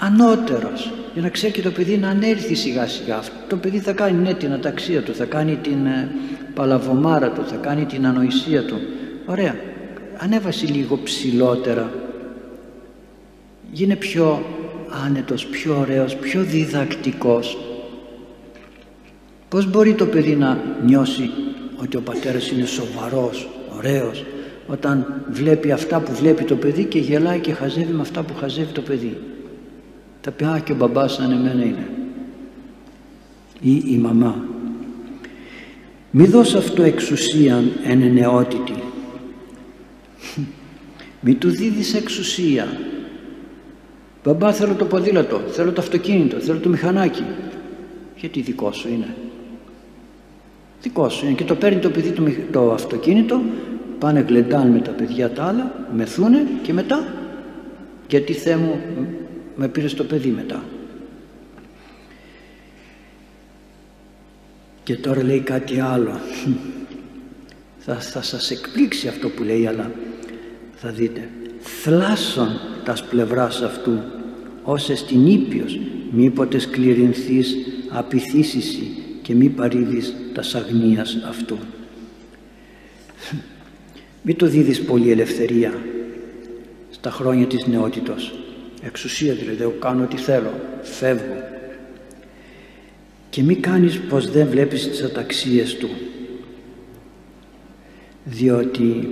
ανώτερος 0.01 0.91
για 1.13 1.21
να 1.21 1.29
ξέρει 1.29 1.53
και 1.53 1.61
το 1.61 1.71
παιδί 1.71 1.97
να 1.97 2.09
ανέλθει 2.09 2.55
σιγά 2.55 2.87
σιγά. 2.87 3.19
Το 3.47 3.57
παιδί 3.57 3.79
θα 3.79 3.93
κάνει 3.93 4.17
ναι 4.17 4.33
την 4.33 4.53
αταξία 4.53 5.01
του, 5.01 5.15
θα 5.15 5.25
κάνει 5.25 5.55
την 5.55 5.85
ε, 5.85 6.11
παλαβομάρα 6.53 7.29
του, 7.29 7.45
θα 7.47 7.55
κάνει 7.55 7.85
την 7.85 8.05
ανοησία 8.05 8.65
του. 8.65 8.79
Ωραία. 9.25 9.55
Ανέβασε 10.17 10.65
λίγο 10.65 10.99
ψηλότερα. 11.03 11.91
Γίνε 13.71 13.95
πιο 13.95 14.45
άνετος, 15.05 15.45
πιο 15.45 15.77
ωραίος, 15.79 16.15
πιο 16.15 16.43
διδακτικός. 16.43 17.57
Πώς 19.49 19.69
μπορεί 19.69 19.93
το 19.93 20.05
παιδί 20.05 20.35
να 20.35 20.59
νιώσει 20.85 21.29
ότι 21.81 21.97
ο 21.97 22.01
πατέρας 22.01 22.51
είναι 22.51 22.65
σοβαρός, 22.65 23.49
ωραίος, 23.77 24.25
όταν 24.67 25.23
βλέπει 25.29 25.71
αυτά 25.71 25.99
που 25.99 26.13
βλέπει 26.13 26.43
το 26.43 26.55
παιδί 26.55 26.83
και 26.83 26.99
γελάει 26.99 27.39
και 27.39 27.53
χαζεύει 27.53 27.93
με 27.93 28.01
αυτά 28.01 28.21
που 28.23 28.33
χαζεύει 28.35 28.71
το 28.71 28.81
παιδί; 28.81 29.17
Τα 30.21 30.31
πει, 30.31 30.43
α 30.43 30.61
και 30.63 30.71
ο 30.71 30.75
μπαμπάς 30.75 31.13
σαν 31.13 31.31
εμένα 31.31 31.63
είναι. 31.63 31.87
Ή 33.61 33.83
η 33.85 33.97
μαμά. 33.97 34.45
Μη 36.11 36.25
δώσ' 36.25 36.55
αυτό 36.55 36.83
εξουσίαν 36.83 37.71
εν 37.83 38.13
νεότητη. 38.13 38.73
Μη 41.21 41.35
του 41.35 41.49
δίδεις 41.49 41.93
εξουσία. 41.93 42.67
Μπαμπά 44.23 44.53
θέλω 44.53 44.73
το 44.73 44.85
ποδήλατο, 44.85 45.41
θέλω 45.47 45.71
το 45.71 45.81
αυτοκίνητο, 45.81 46.37
θέλω 46.39 46.59
το 46.59 46.69
μηχανάκι. 46.69 47.23
Γιατί 48.15 48.41
δικό 48.41 48.71
σου 48.71 48.87
είναι; 48.87 49.15
Δικό 50.81 51.09
σου 51.09 51.25
είναι 51.25 51.35
και 51.35 51.43
το 51.43 51.55
παίρνει 51.55 51.79
το 51.79 51.89
παιδί 51.89 52.11
το, 52.11 52.23
το 52.51 52.71
αυτοκίνητο, 52.71 53.41
πάνε 53.99 54.25
γλεντάν 54.27 54.67
με 54.67 54.79
τα 54.79 54.91
παιδιά 54.91 55.29
τα 55.29 55.43
άλλα, 55.43 55.87
μεθούνε 55.95 56.47
και 56.61 56.73
μετά 56.73 57.03
γιατί 58.07 58.33
Θεέ 58.33 58.55
μου 58.55 58.81
με 59.55 59.67
πήρε 59.67 59.87
το 59.87 60.03
παιδί 60.03 60.29
μετά. 60.29 60.63
Και 64.83 64.95
τώρα 64.95 65.23
λέει 65.23 65.39
κάτι 65.39 65.79
άλλο. 65.79 66.19
Θα, 67.77 67.95
θα 67.99 68.21
σας 68.21 68.51
εκπλήξει 68.51 69.07
αυτό 69.07 69.29
που 69.29 69.43
λέει 69.43 69.67
αλλά 69.67 69.91
θα 70.75 70.89
δείτε. 70.89 71.29
Θλάσσον 71.59 72.49
τας 72.83 73.03
πλευράς 73.03 73.61
αυτού 73.61 73.99
όσες 74.63 75.05
την 75.05 75.27
ήπιος 75.27 75.79
μήποτε 76.11 76.59
σκληρινθείς 76.59 77.55
απειθήσισι 77.89 78.87
και 79.21 79.33
μη 79.33 79.49
παρήδεις 79.49 80.15
τας 80.33 80.55
αγνίας 80.55 81.17
αυτού. 81.27 81.57
Μη 84.21 84.35
το 84.35 84.47
δίδεις 84.47 84.81
πολύ 84.81 85.11
ελευθερία 85.11 85.73
στα 86.89 87.11
χρόνια 87.11 87.47
της 87.47 87.65
νεότητος 87.67 88.40
εξουσία 88.81 89.33
δηλαδή 89.33 89.61
εγώ 89.61 89.75
κάνω 89.79 90.03
ό,τι 90.03 90.17
θέλω 90.17 90.53
φεύγω. 90.81 91.43
Και 93.29 93.43
μη 93.43 93.55
κάνεις 93.55 93.99
πως 93.99 94.31
δεν 94.31 94.47
βλέπεις 94.47 94.89
τις 94.89 95.01
αταξίες 95.03 95.75
του. 95.75 95.89
Διότι 98.23 99.09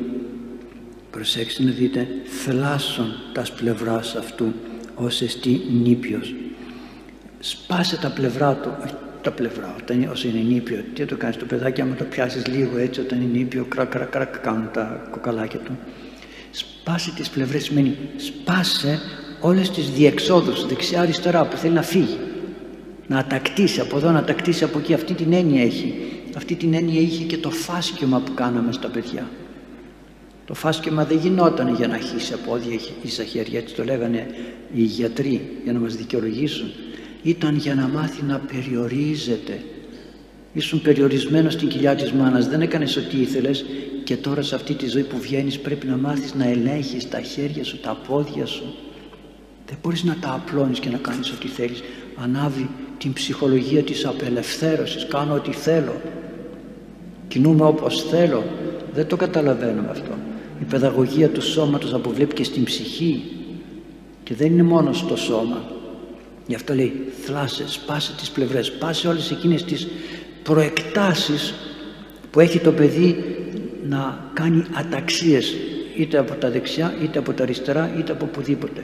προσέξτε 1.12 1.64
να 1.64 1.72
δείτε 1.72 2.08
θλάσσον 2.26 3.12
τας 3.34 3.52
πλευράς 3.52 4.16
αυτού 4.16 4.54
ως 4.96 5.22
εστί 5.22 5.62
νήπιος. 5.84 6.36
Σπάσε 7.40 7.98
τα 7.98 8.10
πλευρά 8.10 8.54
του 8.54 8.72
τα 9.22 9.32
πλευρά 9.32 9.76
όταν, 9.82 10.10
όσο 10.12 10.28
είναι 10.28 10.40
νήπιο 10.40 10.84
τι 10.94 11.06
το 11.06 11.16
κάνεις 11.18 11.38
το 11.38 11.46
παιδάκι 11.46 11.82
άμα 11.82 11.96
το 11.96 12.04
πιάσεις 12.04 12.48
λίγο 12.48 12.78
έτσι 12.78 13.00
όταν 13.00 13.22
είναι 13.22 13.38
νήπιο 13.38 13.66
κρακ 13.66 13.90
κρακ 13.90 14.10
κρακ 14.10 14.40
κάνουν 14.40 14.70
τα 14.74 15.08
κοκαλάκια 15.12 15.60
του. 15.60 15.78
Σπάσε 16.52 17.14
τις 17.16 17.30
πλευρές 17.30 17.64
σημαίνει 17.64 17.98
σπάσε 18.18 19.00
όλες 19.42 19.70
τις 19.72 19.90
διεξόδους 19.90 20.66
δεξιά 20.66 21.02
αριστερά 21.02 21.46
που 21.46 21.58
θέλει 21.58 21.74
να 21.74 21.82
φύγει 21.82 22.18
να 23.10 23.18
ατακτήσει 23.18 23.80
από 23.80 23.98
εδώ 23.98 24.12
να 24.12 24.20
ατακτήσει 24.20 24.64
από 24.64 24.80
εκεί. 24.80 24.94
Αυτή 24.94 25.14
την 25.14 25.34
έννοια 25.34 25.64
έχει. 25.64 25.94
Αυτή 26.36 26.56
την 26.56 26.74
έννοια 26.74 27.02
είχε 27.02 27.24
και 27.24 27.38
το 27.38 27.50
φάσκιωμα 27.50 28.20
που 28.20 28.34
κάναμε 28.34 28.72
στα 28.72 28.88
παιδιά. 28.88 29.30
Το 30.46 30.54
φάσκιωμα 30.54 31.06
δεν 31.06 31.18
γινόταν 31.18 31.76
για 31.76 31.88
να 31.88 31.98
χύσει 31.98 32.36
πόδια 32.48 32.80
ή 33.02 33.10
στα 33.10 33.24
χέρια 33.24 33.60
έτσι 33.60 33.76
το 33.76 33.84
λέγανε 33.84 34.28
οι 34.74 34.82
γιατροί 34.82 35.62
για 35.64 35.74
να 35.74 35.80
μας 35.80 35.96
δικαιολογήσουν. 35.96 36.72
Ήταν 37.24 37.56
για 37.56 37.76
να 37.76 37.88
μάθει 37.88 38.24
να 38.24 38.42
περιορίζεται. 38.54 39.64
Ήσουν 40.54 40.82
περιορισμένος 40.82 41.54
στην 41.54 41.68
κοιλιά 41.68 41.96
της 41.96 42.12
μάνας. 42.12 42.48
Δεν 42.48 42.62
έκανες 42.62 42.98
ό,τι 42.98 43.18
ήθελες. 43.22 43.66
Και 44.04 44.18
τώρα 44.18 44.42
σε 44.42 44.56
αυτή 44.56 44.74
τη 44.74 44.88
ζωή 44.88 45.04
που 45.04 45.18
βγαίνεις 45.20 45.60
πρέπει 45.60 45.88
να 45.88 45.98
μάθεις 45.98 46.34
να 46.34 46.46
ελέγχεις 46.46 47.10
τα 47.10 47.22
χέρια 47.22 47.64
σου, 47.64 47.80
τα 47.80 47.98
πόδια 48.08 48.46
σου 48.46 48.76
δεν 49.70 49.78
μπορείς 49.84 50.04
να 50.04 50.18
τα 50.22 50.34
απλώνεις 50.34 50.80
και 50.80 50.90
να 50.90 50.98
κάνεις 50.98 51.32
ό,τι 51.32 51.48
θέλεις. 51.48 51.82
Ανάβει 52.16 52.70
την 52.98 53.14
ψυχολογία 53.14 53.84
της 53.84 54.06
απελευθέρωσης. 54.06 55.08
Κάνω 55.08 55.34
ό,τι 55.34 55.52
θέλω. 55.52 56.02
Κινούμαι 57.28 57.66
όπως 57.66 58.04
θέλω. 58.04 58.44
Δεν 58.94 59.08
το 59.08 59.16
καταλαβαίνουμε 59.16 59.88
αυτό. 59.90 60.12
Η 60.62 60.64
παιδαγωγία 60.64 61.30
του 61.30 61.42
σώματος 61.42 61.94
αποβλέπει 61.94 62.34
και 62.34 62.44
στην 62.44 62.64
ψυχή. 62.64 63.24
Και 64.24 64.36
δεν 64.36 64.52
είναι 64.52 64.64
μόνο 64.64 64.94
στο 64.94 65.16
σώμα. 65.16 65.64
Γι' 66.48 66.56
αυτό 66.56 66.74
λέει 66.74 66.94
θλάσε, 67.24 67.64
σπάσε 67.68 68.14
τις 68.18 68.30
πλευρές, 68.30 68.66
σπάσε 68.66 69.08
όλες 69.08 69.32
εκείνες 69.32 69.64
τις 69.64 69.88
προεκτάσεις 70.44 71.54
που 72.32 72.40
έχει 72.40 72.60
το 72.60 72.72
παιδί 72.72 73.16
να 73.90 74.30
κάνει 74.34 74.64
αταξίες 74.74 75.56
είτε 75.98 76.18
από 76.18 76.34
τα 76.34 76.50
δεξιά 76.50 76.94
είτε 77.04 77.20
από 77.20 77.34
τα 77.34 77.44
αριστερά 77.44 77.92
είτε 77.98 78.12
από 78.12 78.26
οπουδήποτε. 78.26 78.84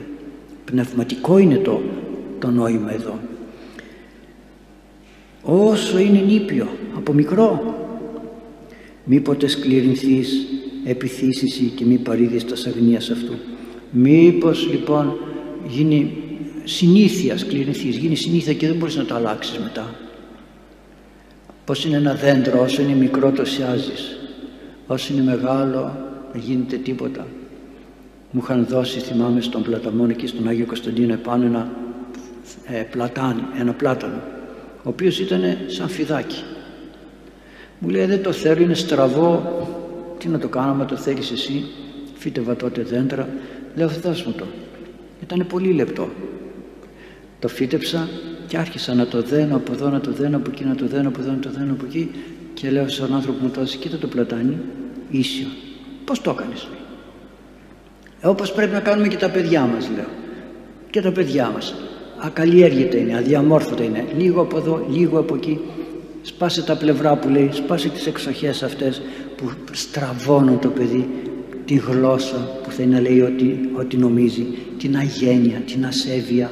Πνευματικό 0.66 1.38
είναι 1.38 1.56
το, 1.56 1.82
το 2.38 2.50
νόημα 2.50 2.92
εδώ. 2.92 3.18
Όσο 5.42 5.98
είναι 5.98 6.18
νήπιο, 6.18 6.68
από 6.96 7.12
μικρό, 7.12 7.74
μήποτε 9.04 9.46
σκληρινθείς, 9.46 10.46
επιθύσεις 10.84 11.72
και 11.74 11.84
μη 11.84 11.96
παρήδεις 11.96 12.44
τα 12.44 12.70
αγνίας 12.70 13.10
αυτού. 13.10 13.32
Μήπως 13.90 14.68
λοιπόν 14.70 15.16
γίνει 15.68 16.16
συνήθεια 16.64 17.38
σκληρινθείς, 17.38 17.96
γίνει 17.96 18.16
συνήθεια 18.16 18.54
και 18.54 18.66
δεν 18.66 18.76
μπορείς 18.76 18.96
να 18.96 19.04
το 19.04 19.14
αλλάξεις 19.14 19.58
μετά. 19.58 19.94
Πώς 21.64 21.84
είναι 21.84 21.96
ένα 21.96 22.14
δέντρο, 22.14 22.62
όσο 22.62 22.82
είναι 22.82 22.94
μικρό 22.94 23.30
το 23.30 23.44
σιάζεις, 23.44 24.18
όσο 24.86 25.12
είναι 25.12 25.22
μεγάλο 25.22 25.96
δεν 26.32 26.40
γίνεται 26.40 26.76
τίποτα 26.76 27.26
μου 28.30 28.40
είχαν 28.44 28.66
δώσει 28.66 28.98
θυμάμαι 28.98 29.40
στον 29.40 29.62
πλαταμόν 29.62 30.10
εκεί 30.10 30.26
στον 30.26 30.48
Άγιο 30.48 30.66
Κωνσταντίνο 30.66 31.12
επάνω 31.12 31.44
ένα 31.44 31.70
ε, 32.66 32.80
πλατάνι, 32.80 33.42
ένα 33.58 33.72
πλάτανο 33.72 34.20
ο 34.82 34.88
οποίος 34.88 35.18
ήταν 35.18 35.42
σαν 35.66 35.88
φιδάκι 35.88 36.42
μου 37.78 37.88
λέει 37.88 38.04
δεν 38.06 38.22
το 38.22 38.32
θέλω 38.32 38.62
είναι 38.62 38.74
στραβό 38.74 39.56
τι 40.18 40.28
να 40.28 40.38
το 40.38 40.48
κάνω, 40.48 40.74
μα 40.74 40.84
το 40.84 40.96
θέλεις 40.96 41.30
εσύ, 41.30 41.64
φύτευα 42.14 42.56
τότε 42.56 42.82
δέντρα. 42.82 43.28
Λέω, 43.74 43.88
δώσ' 43.88 44.24
μου 44.24 44.32
το. 44.32 44.44
Ήταν 45.22 45.46
πολύ 45.46 45.72
λεπτό. 45.72 46.08
Το 47.38 47.48
φύτεψα 47.48 48.08
και 48.46 48.56
άρχισα 48.56 48.94
να 48.94 49.06
το 49.06 49.22
δένω 49.22 49.56
από 49.56 49.72
εδώ, 49.72 49.88
να 49.88 50.00
το 50.00 50.10
δένω 50.10 50.36
από 50.36 50.50
εκεί, 50.50 50.64
να 50.64 50.74
το 50.74 50.86
δένω 50.86 51.08
από 51.08 51.20
εδώ, 51.20 51.30
να 51.30 51.38
το 51.38 51.50
δένω 51.50 51.72
από 51.72 51.84
εκεί 51.84 52.10
και 52.54 52.70
λέω 52.70 52.88
στον 52.88 53.14
άνθρωπο 53.14 53.44
μου 53.44 53.50
τόσο, 53.50 53.78
κοίτα 53.78 53.96
το 53.96 54.06
πλατάνι, 54.06 54.58
ίσιο. 55.10 55.46
Πώς 56.04 56.20
το 56.20 56.30
έκανες, 56.30 56.62
ε, 56.62 56.68
όπως 58.28 58.52
πρέπει 58.52 58.72
να 58.72 58.80
κάνουμε 58.80 59.08
και 59.08 59.16
τα 59.16 59.28
παιδιά 59.28 59.60
μας, 59.60 59.90
λέω. 59.96 60.08
Και 60.90 61.00
τα 61.00 61.12
παιδιά 61.12 61.50
μας. 61.54 61.74
Ακαλλιέργητα 62.18 62.96
είναι, 62.96 63.16
αδιαμόρφωτα 63.16 63.82
είναι. 63.82 64.04
Λίγο 64.18 64.40
από 64.40 64.56
εδώ, 64.56 64.86
λίγο 64.90 65.18
από 65.18 65.34
εκεί. 65.34 65.60
Σπάσε 66.22 66.62
τα 66.62 66.76
πλευρά 66.76 67.16
που 67.16 67.28
λέει, 67.28 67.50
σπάσε 67.52 67.88
τις 67.88 68.06
εξοχές 68.06 68.62
αυτές 68.62 69.02
που 69.36 69.50
στραβώνουν 69.72 70.58
το 70.58 70.68
παιδί, 70.68 71.08
τη 71.64 71.74
γλώσσα 71.74 72.58
που 72.62 72.70
θέλει 72.70 72.88
να 72.88 73.00
λέει 73.00 73.20
ό,τι, 73.20 73.54
ό,τι 73.72 73.96
νομίζει, 73.96 74.46
την 74.78 74.96
αγένεια, 74.96 75.58
την 75.58 75.86
ασέβεια. 75.86 76.50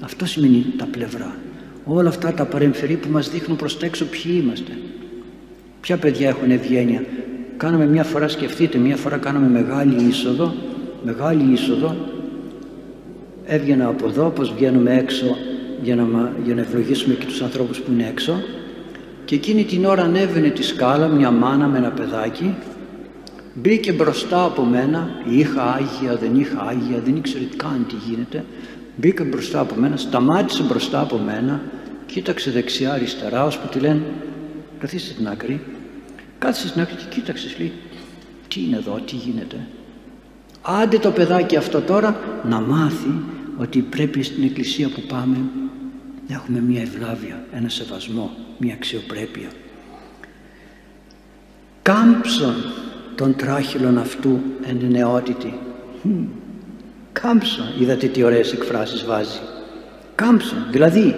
Αυτό 0.00 0.26
σημαίνει 0.26 0.64
τα 0.76 0.86
πλευρά. 0.90 1.36
Όλα 1.84 2.08
αυτά 2.08 2.32
τα 2.32 2.44
παρεμφερή 2.44 2.94
που 2.94 3.08
μας 3.10 3.30
δείχνουν 3.30 3.56
προς 3.56 3.78
τα 3.78 3.86
έξω 3.86 4.04
ποιοι 4.04 4.40
είμαστε. 4.42 4.72
Ποια 5.80 5.96
παιδιά 5.96 6.28
έχουν 6.28 6.50
ευγένεια. 6.50 7.04
Κάναμε 7.56 7.86
μια 7.86 8.04
φορά, 8.04 8.28
σκεφτείτε, 8.28 8.78
μια 8.78 8.96
φορά 8.96 9.16
κάναμε 9.16 9.48
μεγάλη 9.48 10.08
είσοδο, 10.08 10.54
μεγάλη 11.04 11.52
είσοδο, 11.52 11.96
έβγαινα 13.44 13.86
από 13.86 14.06
εδώ, 14.06 14.26
όπως 14.26 14.52
βγαίνουμε 14.52 14.94
έξω 14.94 15.36
για 15.82 15.96
να, 15.96 16.32
για 16.44 16.54
να 16.54 16.60
ευλογήσουμε 16.60 17.14
και 17.14 17.26
τους 17.26 17.42
ανθρώπους 17.42 17.80
που 17.80 17.92
είναι 17.92 18.06
έξω. 18.08 18.34
Και 19.24 19.34
εκείνη 19.34 19.64
την 19.64 19.84
ώρα 19.84 20.02
ανέβαινε 20.02 20.48
τη 20.48 20.62
σκάλα 20.62 21.08
μια 21.08 21.30
μάνα 21.30 21.66
με 21.66 21.78
ένα 21.78 21.90
παιδάκι. 21.90 22.54
Μπήκε 23.54 23.92
μπροστά 23.92 24.44
από 24.44 24.64
μένα 24.64 25.08
είχα 25.30 25.62
Άγια, 25.62 26.16
δεν 26.16 26.40
είχα 26.40 26.60
Άγια 26.68 27.00
δεν 27.04 27.16
ήξερε 27.16 27.44
καν 27.56 27.86
τι 27.88 27.94
γίνεται 28.08 28.44
μπήκε 28.96 29.22
μπροστά 29.22 29.60
από 29.60 29.74
μένα, 29.74 29.96
σταμάτησε 29.96 30.62
μπροστά 30.62 31.00
από 31.00 31.18
μένα 31.18 31.60
κοίταξε 32.06 32.50
δεξιά 32.50 32.92
αριστερά 32.92 33.44
ώσπου 33.44 33.68
τη 33.68 33.78
λένε 33.78 34.02
καθίστε 34.78 35.12
στην 35.12 35.28
άκρη 35.28 35.60
κάθισε 36.38 36.68
στην 36.68 36.80
άκρη 36.80 36.94
και 36.94 37.04
κοίταξες 37.08 37.58
λέει 37.58 37.72
τι 38.48 38.60
είναι 38.60 38.76
εδώ, 38.76 39.00
τι 39.06 39.16
γίνεται 39.16 39.66
άντε 40.66 40.98
το 40.98 41.10
παιδάκι 41.10 41.56
αυτό 41.56 41.80
τώρα 41.80 42.16
να 42.48 42.60
μάθει 42.60 43.20
ότι 43.56 43.78
πρέπει 43.80 44.22
στην 44.22 44.44
εκκλησία 44.44 44.88
που 44.88 45.00
πάμε 45.08 45.36
να 46.28 46.34
έχουμε 46.34 46.60
μια 46.60 46.80
ευλάβεια, 46.80 47.44
ένα 47.52 47.68
σεβασμό, 47.68 48.30
μια 48.58 48.74
αξιοπρέπεια. 48.74 49.48
Κάμψον 51.82 52.54
τον 53.14 53.36
τράχυλον 53.36 53.98
αυτού 53.98 54.40
εν 54.62 54.86
νεότητη. 54.90 55.58
Κάμψον, 57.12 57.66
είδατε 57.80 58.06
τι 58.06 58.22
ωραίες 58.22 58.52
εκφράσεις 58.52 59.04
βάζει. 59.04 59.40
Κάμψον, 60.14 60.66
δηλαδή 60.70 61.14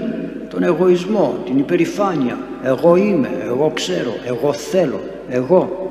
τον 0.51 0.63
εγωισμό, 0.63 1.43
την 1.45 1.59
υπερηφάνεια. 1.59 2.39
Εγώ 2.63 2.97
είμαι, 2.97 3.31
εγώ 3.45 3.71
ξέρω, 3.75 4.15
εγώ 4.27 4.53
θέλω, 4.53 5.01
εγώ. 5.29 5.88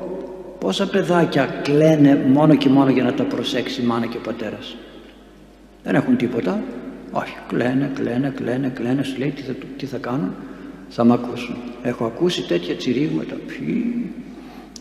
Πόσα 0.58 0.88
παιδάκια 0.88 1.60
κλαίνε 1.62 2.16
μόνο 2.16 2.54
και 2.54 2.68
μόνο 2.68 2.90
για 2.90 3.02
να 3.02 3.14
τα 3.14 3.24
προσέξει 3.24 3.82
η 3.82 3.84
μάνα 3.84 4.06
και 4.06 4.16
ο 4.16 4.20
πατέρας; 4.20 4.76
Δεν 5.84 5.94
έχουν 5.94 6.16
τίποτα. 6.16 6.62
Όχι, 7.10 7.36
κλαίνε, 7.48 7.90
κλαίνε, 7.94 8.32
κλαίνε, 8.36 8.68
κλαίνε. 8.68 9.02
Σου 9.02 9.18
λέει 9.18 9.30
τι 9.30 9.42
θα, 9.42 9.52
τι 9.76 9.86
θα 9.86 9.98
κάνουν; 9.98 10.34
Θα 10.88 11.04
μ' 11.04 11.12
ακούσουν. 11.12 11.56
Έχω 11.82 12.04
ακούσει 12.04 12.46
τέτοια 12.46 12.76
τσιρίγματα. 12.76 13.36
Ποιοι. 13.46 14.10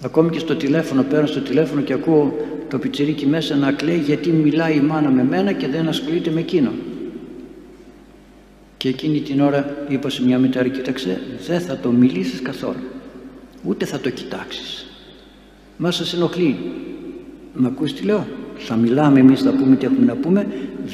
Ακόμη 0.03 0.29
και 0.29 0.39
στο 0.39 0.55
τηλέφωνο, 0.55 1.03
παίρνω 1.03 1.27
στο 1.27 1.39
τηλέφωνο 1.41 1.81
και 1.81 1.93
ακούω 1.93 2.35
το 2.69 2.79
πιτσιρίκι 2.79 3.25
μέσα 3.25 3.55
να 3.55 3.71
κλαίει 3.71 3.97
γιατί 3.97 4.29
μιλάει 4.29 4.75
η 4.75 4.81
μάνα 4.81 5.09
με 5.09 5.23
μένα 5.23 5.51
και 5.51 5.67
δεν 5.67 5.87
ασχολείται 5.87 6.29
με 6.29 6.39
εκείνο. 6.39 6.71
Και 8.77 8.89
εκείνη 8.89 9.19
την 9.19 9.41
ώρα 9.41 9.85
είπα 9.87 10.09
σε 10.09 10.23
μια 10.23 10.37
μητέρα, 10.37 10.67
κοίταξε, 10.67 11.21
δεν 11.47 11.59
θα 11.59 11.77
το 11.77 11.89
μιλήσεις 11.89 12.41
καθόλου. 12.41 12.83
Ούτε 13.63 13.85
θα 13.85 13.99
το 13.99 14.09
κοιτάξεις. 14.09 14.86
Μα 15.77 15.91
σας 15.91 16.13
ενοχλεί. 16.13 16.57
Μ' 17.53 17.65
ακούς 17.65 17.93
τι 17.93 18.03
λέω; 18.03 18.27
Θα 18.57 18.75
μιλάμε 18.75 19.19
εμείς 19.19 19.41
θα 19.41 19.51
πούμε 19.51 19.75
τι 19.75 19.85
έχουμε 19.85 20.05
να 20.05 20.15
πούμε. 20.15 20.47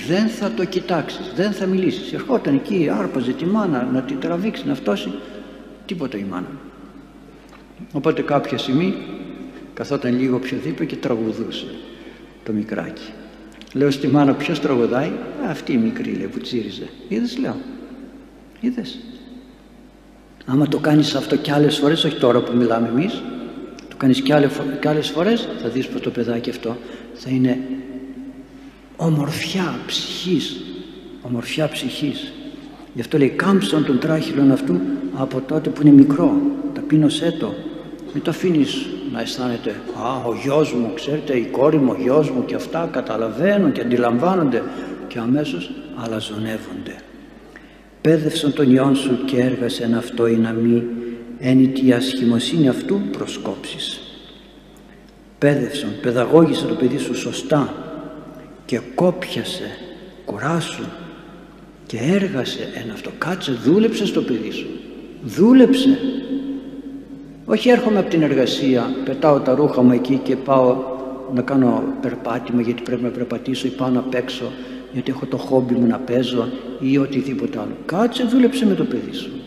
Δεν 0.08 0.28
θα 0.28 0.52
το 0.52 0.66
κοιτάξεις 0.66 1.32
δεν 1.36 1.52
θα 1.52 1.66
μιλήσεις. 1.66 2.14
Ερχόταν 2.14 2.56
εκεί 2.56 2.90
άρπαζε 2.90 3.32
τη 3.32 3.46
μάνα 3.46 3.90
να 3.94 4.02
την 4.02 4.20
τραβήξει 4.20 4.68
να 4.68 4.76
φτώσει. 4.76 5.12
Τίποτα 5.86 6.18
η 6.18 6.26
μάνα. 6.30 6.52
Οπότε 7.92 8.22
κάποια 8.22 8.58
στιγμή 8.58 8.94
καθόταν 9.74 10.20
λίγο 10.20 10.40
πιο 10.40 10.58
δίπλα 10.64 10.86
και 10.86 10.96
τραγουδούσε 10.96 11.66
το 12.44 12.52
μικράκι. 12.52 13.12
Λέω 13.74 13.92
στη 13.92 14.08
μάνα 14.08 14.34
ποιος 14.34 14.60
τραγουδάει; 14.60 15.12
Αυτή 15.48 15.74
η 15.74 15.78
μικρή 15.78 16.12
λέει 16.12 16.28
που 16.28 16.40
τσίριζε 16.40 16.88
είδες 17.08 17.38
λέω 17.38 17.56
είδες 18.60 19.00
άμα 20.46 20.68
το 20.68 20.78
κάνεις 20.78 21.16
αυτό 21.16 21.36
κι 21.36 21.52
άλλες 21.52 21.78
φορές 21.78 22.04
όχι 22.04 22.18
τώρα 22.18 22.40
που 22.40 22.56
μιλάμε 22.56 22.88
εμείς 22.88 23.14
το 23.14 23.43
κάνεις 24.04 24.22
κι 24.22 24.34
άλλες, 24.34 24.52
κι 24.80 24.88
άλλες 24.88 25.10
φορές 25.10 25.50
θα 25.62 25.70
δεις 25.70 25.88
πως 25.88 26.02
το 26.02 26.10
παιδάκι 26.10 26.50
αυτό 26.50 26.78
θα 27.14 27.30
είναι 27.30 27.60
ομορφιά 28.96 29.80
ψυχής 29.86 30.62
ομορφιά 31.22 31.68
ψυχής. 31.70 32.34
Γι' 32.94 33.02
αυτό 33.02 33.18
λέει 33.18 33.30
κάμψον 33.30 33.86
τον 33.86 34.00
τράχυλον 34.00 34.52
αυτού 34.52 34.80
από 35.14 35.42
τότε 35.42 35.70
που 35.70 35.82
είναι 35.82 35.92
μικρό 35.92 36.42
ταπείνωσέ 36.74 37.36
το 37.40 37.54
μην 38.14 38.24
το 38.24 38.30
αφήνεις 38.30 38.86
να 39.14 39.22
αισθάνεται 39.22 39.70
α 39.70 40.26
ο 40.26 40.36
γιος 40.44 40.74
μου 40.74 40.92
ξέρετε 40.94 41.38
η 41.38 41.46
κόρη 41.52 41.78
μου 41.78 41.96
ο 41.98 42.02
γιος 42.02 42.30
μου 42.30 42.46
και 42.46 42.56
αυτά 42.56 42.90
καταλαβαίνουν 42.92 43.72
και 43.72 43.82
αντιλαμβάνονται 43.82 44.64
και 45.08 45.20
αμέσως 45.20 45.72
αλαζονεύονται. 45.96 46.96
Πέδευσον 48.02 48.54
τον 48.54 48.72
ιόν 48.72 48.96
σου 48.96 49.26
και 49.26 49.40
έργασεν 49.40 49.96
αυτό 49.96 50.28
ή 50.28 50.36
να 50.36 50.52
μη 50.52 50.84
ένι 51.46 51.68
τη 51.68 51.92
ασχημοσύνη 51.92 52.68
αυτού 52.68 53.02
προσκόψεις 53.12 54.02
πέδευσον, 55.44 55.90
παιδαγώγησε 56.02 56.66
το 56.66 56.74
παιδί 56.74 56.98
σου 56.98 57.16
σωστά 57.16 57.74
και 58.66 58.80
κόπιασε, 58.96 59.78
κουράσου 60.26 60.84
και 61.86 61.98
έργασε 61.98 62.70
ένα 62.84 62.94
αυτό. 62.94 63.12
Κάτσε, 63.18 63.52
δούλεψε 63.52 64.06
στο 64.06 64.22
παιδί 64.22 64.52
σου. 64.52 64.68
Δούλεψε. 65.24 65.98
Όχι 67.46 67.70
έρχομαι 67.70 68.00
από 68.00 68.10
την 68.10 68.22
εργασία, 68.22 68.96
πετάω 69.06 69.40
τα 69.40 69.56
ρούχα 69.56 69.82
μου 69.82 69.92
εκεί 69.92 70.20
και 70.24 70.36
πάω 70.36 70.76
να 71.34 71.42
κάνω 71.42 71.84
περπάτημα 72.02 72.62
γιατί 72.62 72.82
πρέπει 72.82 73.04
να 73.04 73.10
περπατήσω 73.10 73.68
ή 73.68 73.70
πάω 73.70 73.90
να 73.90 74.02
παίξω 74.02 74.52
γιατί 74.94 75.12
έχω 75.12 75.26
το 75.26 75.38
χόμπι 75.38 75.74
μου 75.74 75.88
να 75.88 75.98
παίζω 75.98 76.48
ή 76.80 76.98
οτιδήποτε 76.98 77.60
άλλο. 77.60 77.78
Κάτσε, 77.86 78.24
δούλεψε 78.24 78.66
με 78.66 78.74
το 78.74 78.84
παιδί 78.84 79.14
σου. 79.14 79.43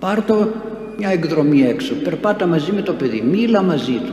Πάρ' 0.00 0.24
το 0.24 0.48
μια 0.98 1.08
εκδρομή 1.08 1.62
έξω, 1.62 1.94
περπάτα 1.94 2.46
μαζί 2.46 2.72
με 2.72 2.82
το 2.82 2.92
παιδί, 2.92 3.20
μίλα 3.20 3.62
μαζί 3.62 3.92
του. 3.92 4.12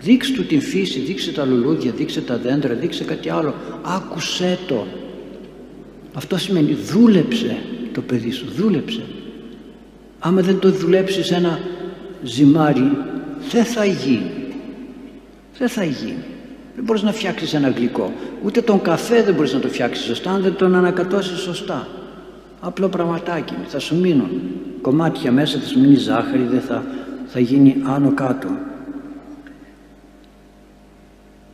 Δείξε 0.00 0.32
του 0.32 0.46
την 0.46 0.60
φύση, 0.60 1.00
δείξε 1.00 1.32
τα 1.32 1.44
λουλούδια, 1.44 1.92
δείξε 1.96 2.20
τα 2.20 2.36
δέντρα, 2.36 2.74
δείξε 2.74 3.04
κάτι 3.04 3.30
άλλο. 3.30 3.54
Άκουσέ 3.82 4.58
το. 4.66 4.86
Αυτό 6.14 6.38
σημαίνει 6.38 6.72
δούλεψε 6.72 7.56
το 7.92 8.00
παιδί 8.00 8.30
σου, 8.30 8.46
δούλεψε. 8.56 9.02
Άμα 10.18 10.40
δεν 10.40 10.58
το 10.58 10.70
δουλέψεις 10.70 11.30
ένα 11.30 11.60
ζυμάρι, 12.22 12.90
δεν 13.50 13.64
θα 13.64 13.84
γίνει. 13.84 14.30
Δεν 15.58 15.68
θα 15.68 15.84
γίνει. 15.84 16.24
Δεν 16.74 16.84
μπορείς 16.84 17.02
να 17.02 17.12
φτιάξεις 17.12 17.54
ένα 17.54 17.68
γλυκό. 17.68 18.12
Ούτε 18.44 18.60
τον 18.60 18.82
καφέ 18.82 19.22
δεν 19.22 19.34
μπορείς 19.34 19.52
να 19.52 19.60
το 19.60 19.68
φτιάξεις 19.68 20.04
σωστά 20.04 20.30
αν 20.30 20.42
δεν 20.42 20.54
τον 20.54 20.74
ανακατώσεις 20.74 21.38
σωστά. 21.38 21.88
Απλό 22.60 22.88
πραγματάκι. 22.88 23.54
Θα 23.66 23.78
σου 23.78 24.00
μείνουν 24.00 24.30
κομμάτια 24.80 25.32
μέσα, 25.32 25.58
θα 25.58 25.66
σου 25.66 25.80
μείνει 25.80 25.94
ζάχαρη, 25.94 26.42
δεν 26.42 26.60
θα, 26.60 26.84
θα 27.26 27.40
γίνει 27.40 27.76
άνω 27.84 28.14
κάτω. 28.14 28.48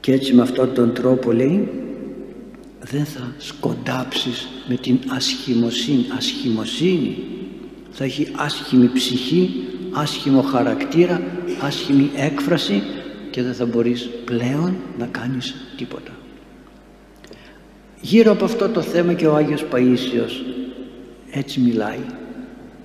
Και 0.00 0.12
έτσι 0.12 0.34
με 0.34 0.42
αυτόν 0.42 0.74
τον 0.74 0.92
τρόπο 0.94 1.32
λέει 1.32 1.68
δεν 2.80 3.04
θα 3.04 3.32
σκοντάψεις 3.38 4.48
με 4.68 4.74
την 4.74 4.98
ασχημοσύνη. 5.08 6.06
Ασχημοσύνη 6.16 7.16
θα 7.90 8.04
έχει 8.04 8.32
άσχημη 8.36 8.90
ψυχή, 8.92 9.50
άσχημο 9.92 10.42
χαρακτήρα, 10.42 11.22
άσχημη 11.60 12.10
έκφραση 12.16 12.82
και 13.30 13.42
δεν 13.42 13.54
θα 13.54 13.66
μπορείς 13.66 14.08
πλέον 14.24 14.76
να 14.98 15.06
κάνεις 15.06 15.54
τίποτα. 15.76 16.10
Γύρω 18.00 18.32
από 18.32 18.44
αυτό 18.44 18.68
το 18.68 18.80
θέμα 18.80 19.12
και 19.12 19.26
ο 19.26 19.36
Άγιος 19.36 19.64
Παΐσιος 19.72 20.61
έτσι 21.32 21.60
μιλάει, 21.60 22.04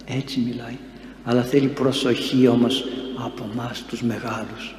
έτσι 0.06 0.40
μιλάει. 0.40 0.78
Αλλά 1.24 1.42
θέλει 1.42 1.68
προσοχή 1.68 2.48
όμως 2.48 2.84
από 3.26 3.50
μας 3.56 3.84
τους 3.88 4.02
μεγάλους 4.02 4.76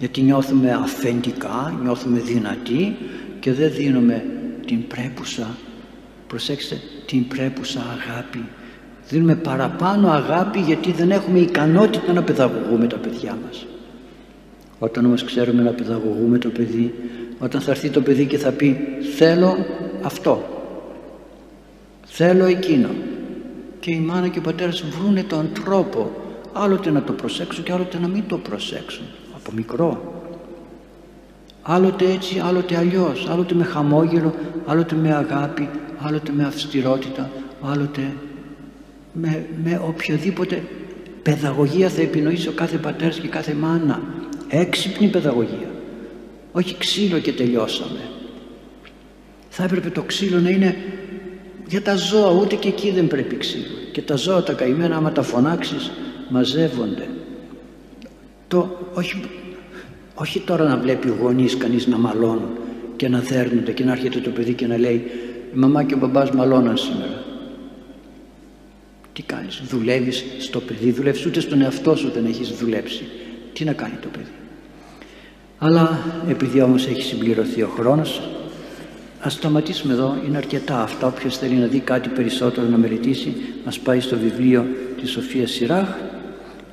γιατί 0.00 0.20
νιώθουμε 0.20 0.72
αφεντικά, 0.72 1.78
νιώθουμε 1.82 2.18
δυνατοί 2.18 2.96
και 3.40 3.52
δεν 3.52 3.72
δίνουμε 3.72 4.24
την 4.66 4.86
πρέπουσα, 4.86 5.46
προσέξτε, 6.26 6.80
την 7.06 7.28
πρέπουσα 7.28 7.80
αγάπη. 7.80 8.44
Δίνουμε 9.08 9.34
παραπάνω 9.34 10.08
αγάπη 10.08 10.60
γιατί 10.60 10.92
δεν 10.92 11.10
έχουμε 11.10 11.38
ικανότητα 11.38 12.12
να 12.12 12.22
παιδαγωγούμε 12.22 12.86
τα 12.86 12.96
παιδιά 12.96 13.38
μας. 13.46 13.66
Όταν 14.78 15.04
όμως 15.04 15.24
ξέρουμε 15.24 15.62
να 15.62 15.70
παιδαγωγούμε 15.70 16.38
το 16.38 16.48
παιδί, 16.48 16.94
όταν 17.38 17.60
θα 17.60 17.70
έρθει 17.70 17.88
το 17.88 18.00
παιδί 18.00 18.26
και 18.26 18.38
θα 18.38 18.50
πει 18.50 18.78
θέλω 19.16 19.56
αυτό, 20.02 20.44
θέλω 22.04 22.44
εκείνο 22.44 22.88
και 23.80 23.90
η 23.90 24.00
μάνα 24.00 24.28
και 24.28 24.38
ο 24.38 24.42
πατέρας 24.42 24.82
βρούνε 24.82 25.22
τον 25.22 25.50
τρόπο 25.64 26.10
άλλοτε 26.52 26.90
να 26.90 27.02
το 27.02 27.12
προσέξουν 27.12 27.64
και 27.64 27.72
άλλοτε 27.72 27.98
να 27.98 28.08
μην 28.08 28.26
το 28.26 28.38
προσέξουν. 28.38 29.04
Από 29.34 29.52
μικρό. 29.52 30.14
Άλλοτε 31.62 32.10
έτσι, 32.10 32.38
άλλοτε 32.38 32.76
αλλιώς. 32.76 33.28
Άλλοτε 33.30 33.54
με 33.54 33.64
χαμόγελο, 33.64 34.34
άλλοτε 34.66 34.94
με 34.94 35.14
αγάπη 35.14 35.68
άλλοτε 36.02 36.32
με 36.32 36.44
αυστηρότητα 36.44 37.30
άλλοτε 37.62 38.12
με, 39.12 39.46
με 39.64 39.80
οποιαδήποτε 39.86 40.62
παιδαγωγία 41.22 41.88
θα 41.88 42.00
επινοήσει 42.00 42.48
ο 42.48 42.52
κάθε 42.52 42.76
πατέρας 42.76 43.18
και 43.18 43.28
κάθε 43.28 43.54
μάνα. 43.54 44.02
Έξυπνη 44.48 45.08
παιδαγωγία. 45.08 45.70
Όχι 46.52 46.76
ξύλο 46.78 47.18
και 47.18 47.32
τελειώσαμε. 47.32 48.00
Θα 49.48 49.64
έπρεπε 49.64 49.90
το 49.90 50.02
ξύλο 50.02 50.40
να 50.40 50.50
είναι 50.50 50.76
για 51.70 51.82
τα 51.82 51.96
ζώα 51.96 52.30
ούτε 52.30 52.54
και 52.54 52.68
εκεί 52.68 52.90
δεν 52.90 53.06
πρέπει 53.06 53.36
ξύλο 53.36 53.64
και 53.92 54.02
τα 54.02 54.16
ζώα 54.16 54.42
τα 54.42 54.52
καημένα 54.52 54.96
άμα 54.96 55.12
τα 55.12 55.22
φωνάξεις 55.22 55.90
μαζεύονται 56.28 57.08
το, 58.48 58.88
όχι, 58.94 59.20
όχι 60.14 60.40
τώρα 60.40 60.64
να 60.64 60.76
βλέπει 60.76 61.08
ο 61.08 61.16
γονείς 61.20 61.56
κανείς 61.56 61.86
να 61.86 61.98
μαλώνουν 61.98 62.50
και 62.96 63.08
να 63.08 63.18
δέρνονται 63.18 63.72
και 63.72 63.84
να 63.84 63.92
έρχεται 63.92 64.18
το 64.18 64.30
παιδί 64.30 64.52
και 64.52 64.66
να 64.66 64.78
λέει 64.78 65.10
η 65.54 65.58
μαμά 65.58 65.84
και 65.84 65.94
ο 65.94 65.98
μπαμπάς 65.98 66.30
μαλώναν 66.30 66.76
σήμερα 66.76 67.20
τι 69.12 69.22
κάνεις, 69.22 69.62
δουλεύεις 69.68 70.24
στο 70.38 70.60
παιδί, 70.60 70.90
δουλεύεις 70.90 71.26
ούτε 71.26 71.40
στον 71.40 71.60
εαυτό 71.60 71.96
σου 71.96 72.10
δεν 72.10 72.24
έχεις 72.24 72.48
δουλέψει. 72.48 73.04
Τι 73.52 73.64
να 73.64 73.72
κάνει 73.72 73.94
το 74.02 74.08
παιδί. 74.08 74.30
Αλλά 75.58 76.04
επειδή 76.28 76.60
όμως 76.60 76.86
έχει 76.86 77.02
συμπληρωθεί 77.02 77.62
ο 77.62 77.68
χρόνος, 77.76 78.20
ας 79.20 79.32
σταματήσουμε 79.32 79.92
εδώ, 79.92 80.16
είναι 80.26 80.36
αρκετά 80.36 80.82
αυτά. 80.82 81.06
Όποιος 81.06 81.38
θέλει 81.38 81.54
να 81.54 81.66
δει 81.66 81.78
κάτι 81.78 82.08
περισσότερο 82.08 82.66
να 82.66 82.76
μελετήσει, 82.76 83.36
ας 83.64 83.78
πάει 83.78 84.00
στο 84.00 84.18
βιβλίο 84.18 84.66
της 85.00 85.10
Σοφίας 85.10 85.50
Σιράχ 85.50 85.88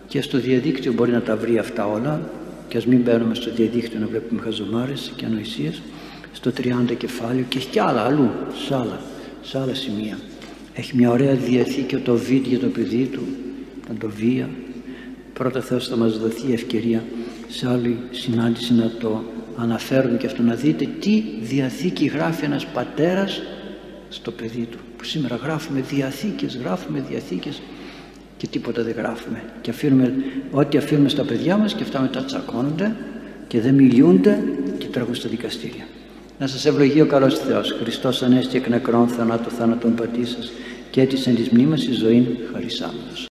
και 0.08 0.22
στο 0.22 0.38
διαδίκτυο 0.38 0.94
μπορεί 0.94 1.12
να 1.12 1.22
τα 1.22 1.36
βρει 1.36 1.58
αυτά 1.58 1.88
όλα 1.88 2.22
και 2.68 2.78
ας 2.78 2.86
μην 2.86 3.02
μπαίνουμε 3.02 3.36
στο 3.36 3.52
διαδίκτυο 3.52 4.00
να 4.00 4.08
βλέπουμε 4.08 4.42
χαζομάρες 4.42 5.12
και 5.16 5.26
ανοησίες 5.26 5.82
στο 6.32 6.52
30 6.58 6.96
κεφάλαιο 6.98 7.44
και 7.50 7.58
έχει 7.58 7.68
κι 7.68 7.80
άλλα 7.80 8.02
αλλού, 8.02 8.30
σε 8.66 8.76
άλλα, 8.76 9.02
σε 9.42 9.60
άλλα 9.60 9.74
σημεία. 9.74 10.18
Έχει 10.74 10.96
μια 10.96 11.10
ωραία 11.10 11.34
διαθήκη 11.34 11.96
το 11.96 12.16
βίντεο 12.16 12.50
για 12.50 12.60
το 12.60 12.68
παιδί 12.68 13.06
του, 13.06 13.22
τον 13.88 13.98
το 13.98 14.10
βία. 14.10 14.50
Πρώτα 15.34 15.62
Θεός 15.62 15.88
θα 15.88 15.96
μας 15.96 16.18
δοθεί 16.18 16.54
ευκαιρία 16.54 17.04
σε 17.48 17.70
άλλη 17.70 18.00
συνάντηση 18.12 18.74
να 18.74 18.92
το 19.00 19.24
αναφέρουμε 19.58 20.18
και 20.18 20.26
αυτό 20.26 20.42
να 20.42 20.54
δείτε 20.54 20.88
τι 21.00 21.24
διαθήκη 21.42 22.06
γράφει 22.06 22.46
ένας 22.46 22.66
πατέρας 22.66 23.42
στο 24.10 24.32
παιδί 24.32 24.68
του. 24.72 24.78
Που 24.98 25.04
σήμερα 25.04 25.36
γράφουμε 25.36 25.82
διαθήκες, 25.82 26.58
γράφουμε 26.58 27.04
διαθήκες 27.10 27.62
και 28.38 28.48
τίποτα 28.48 28.84
δεν 28.84 28.94
γράφουμε. 28.98 29.44
Και 29.62 29.70
αφήνουμε, 29.70 30.14
ό,τι 30.52 30.78
αφήνουμε 30.78 31.10
στα 31.10 31.24
παιδιά 31.24 31.58
μας 31.58 31.74
και 31.74 31.84
αυτά 31.84 32.02
μετά 32.02 32.24
τσακώνονται 32.24 32.96
και 33.48 33.62
δεν 33.62 33.74
μιλούνται 33.74 34.44
και 34.78 34.88
τρέχουν 34.88 35.16
στα 35.16 35.30
δικαστήρια. 35.30 35.86
Να 36.40 36.48
σας 36.48 36.66
ευλογεί 36.66 37.02
ο 37.02 37.06
καλός 37.06 37.40
Θεός. 37.40 37.76
Χριστός 37.82 38.24
Ανέστη 38.24 38.58
εκ 38.58 38.68
νεκρών 38.68 39.08
θανάτου 39.08 39.50
θάνατον 39.50 39.96
πατήσας 39.96 40.52
και 40.92 41.02
έτσι 41.02 41.30
εν 41.30 41.36
της 41.36 41.50
μνήμας 41.50 41.84
η 41.84 41.92
ζωή 41.92 42.38
χαρισάμενος. 42.54 43.26